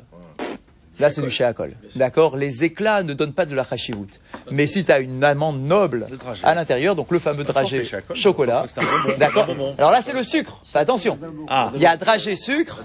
Là, 1.00 1.10
c'est 1.10 1.22
du 1.22 1.30
chez 1.30 1.46
Akol. 1.46 1.76
D'accord? 1.96 2.36
Les 2.36 2.66
éclats 2.66 3.04
ne 3.04 3.14
donnent 3.14 3.34
pas 3.34 3.46
de 3.46 3.56
la 3.56 3.64
chachivut. 3.64 4.20
Mais 4.52 4.68
si 4.68 4.84
tu 4.84 4.92
as 4.92 5.00
une 5.00 5.24
amande 5.24 5.62
noble 5.62 6.06
à 6.44 6.56
l'intérieur, 6.56 6.94
donc 6.96 7.10
le 7.12 7.20
fameux 7.20 7.46
dragé 7.46 7.90
chocolat, 8.14 8.66
d'accord? 9.18 9.48
Alors 9.78 9.92
là, 9.92 10.02
c'est 10.02 10.14
le 10.14 10.24
sucre. 10.24 10.62
Fais 10.66 10.80
attention. 10.80 11.18
Ah. 11.48 11.72
Il 11.74 11.82
y 11.82 11.86
a 11.86 11.96
dragé 11.96 12.36
sucre, 12.36 12.84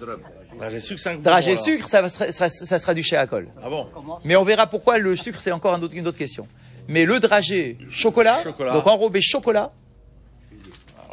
Dragé 1.23 1.57
sucre, 1.57 1.89
ça, 1.89 2.09
sera, 2.09 2.49
ça 2.49 2.79
sera 2.79 2.95
du 2.95 3.03
chez 3.03 3.17
Akol. 3.17 3.49
Ah 3.63 3.69
bon 3.69 3.87
Mais 4.25 4.37
on 4.37 4.45
verra 4.45 4.67
pourquoi 4.67 4.99
le 4.99 5.17
sucre, 5.17 5.41
c'est 5.41 5.53
encore 5.53 5.75
un 5.75 5.83
autre- 5.83 5.95
une 5.95 6.07
autre 6.07 6.19
question. 6.19 6.47
Mais 6.89 7.05
le 7.07 7.19
dragé 7.21 7.79
chocolat, 7.91 8.43
Chocolat. 8.43 8.73
donc 8.73 8.87
enrobé 8.87 9.21
chocolat, 9.23 9.73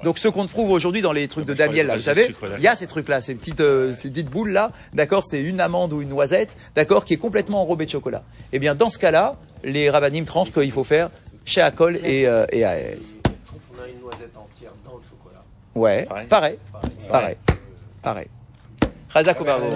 donc 0.03 0.17
ce 0.17 0.27
qu'on 0.27 0.45
trouve 0.47 0.71
aujourd'hui 0.71 1.01
dans 1.01 1.11
les 1.13 1.27
trucs 1.27 1.45
de 1.45 1.53
je 1.53 1.59
Damiel, 1.59 1.87
là, 1.87 1.95
vous 1.95 2.01
savez, 2.01 2.33
il 2.57 2.63
y 2.63 2.67
a 2.67 2.75
ces 2.75 2.87
trucs-là, 2.87 3.21
ces 3.21 3.35
petites, 3.35 3.61
euh, 3.61 3.93
ces 3.93 4.09
petites 4.09 4.29
boules 4.29 4.49
là, 4.51 4.71
d'accord, 4.93 5.23
c'est 5.25 5.41
une 5.41 5.59
amande 5.61 5.93
ou 5.93 6.01
une 6.01 6.09
noisette, 6.09 6.57
d'accord, 6.75 7.05
qui 7.05 7.13
est 7.13 7.17
complètement 7.17 7.61
enrobée 7.61 7.85
de 7.85 7.91
chocolat. 7.91 8.23
Eh 8.51 8.59
bien, 8.59 8.73
dans 8.75 8.89
ce 8.89 8.97
cas-là, 8.99 9.35
les 9.63 9.89
rabbinim 9.89 10.25
tranchent 10.25 10.51
qu'il 10.51 10.71
faut 10.71 10.83
faire 10.83 11.09
chez 11.45 11.61
Akol 11.61 11.97
et, 12.03 12.27
euh, 12.27 12.45
et. 12.51 12.61
Quand 12.63 13.31
on 13.77 13.83
a 13.83 13.87
une 13.87 13.99
noisette 14.01 14.35
entière 14.35 14.71
dans 14.83 14.97
le 14.97 15.03
chocolat. 15.03 15.43
Ouais, 15.75 16.05
Pareil. 16.05 16.27
pareil, 16.27 16.57
pareil, 17.09 17.37
pareil. 18.01 18.27
Ou 19.41 19.45
Barbo. 19.45 19.67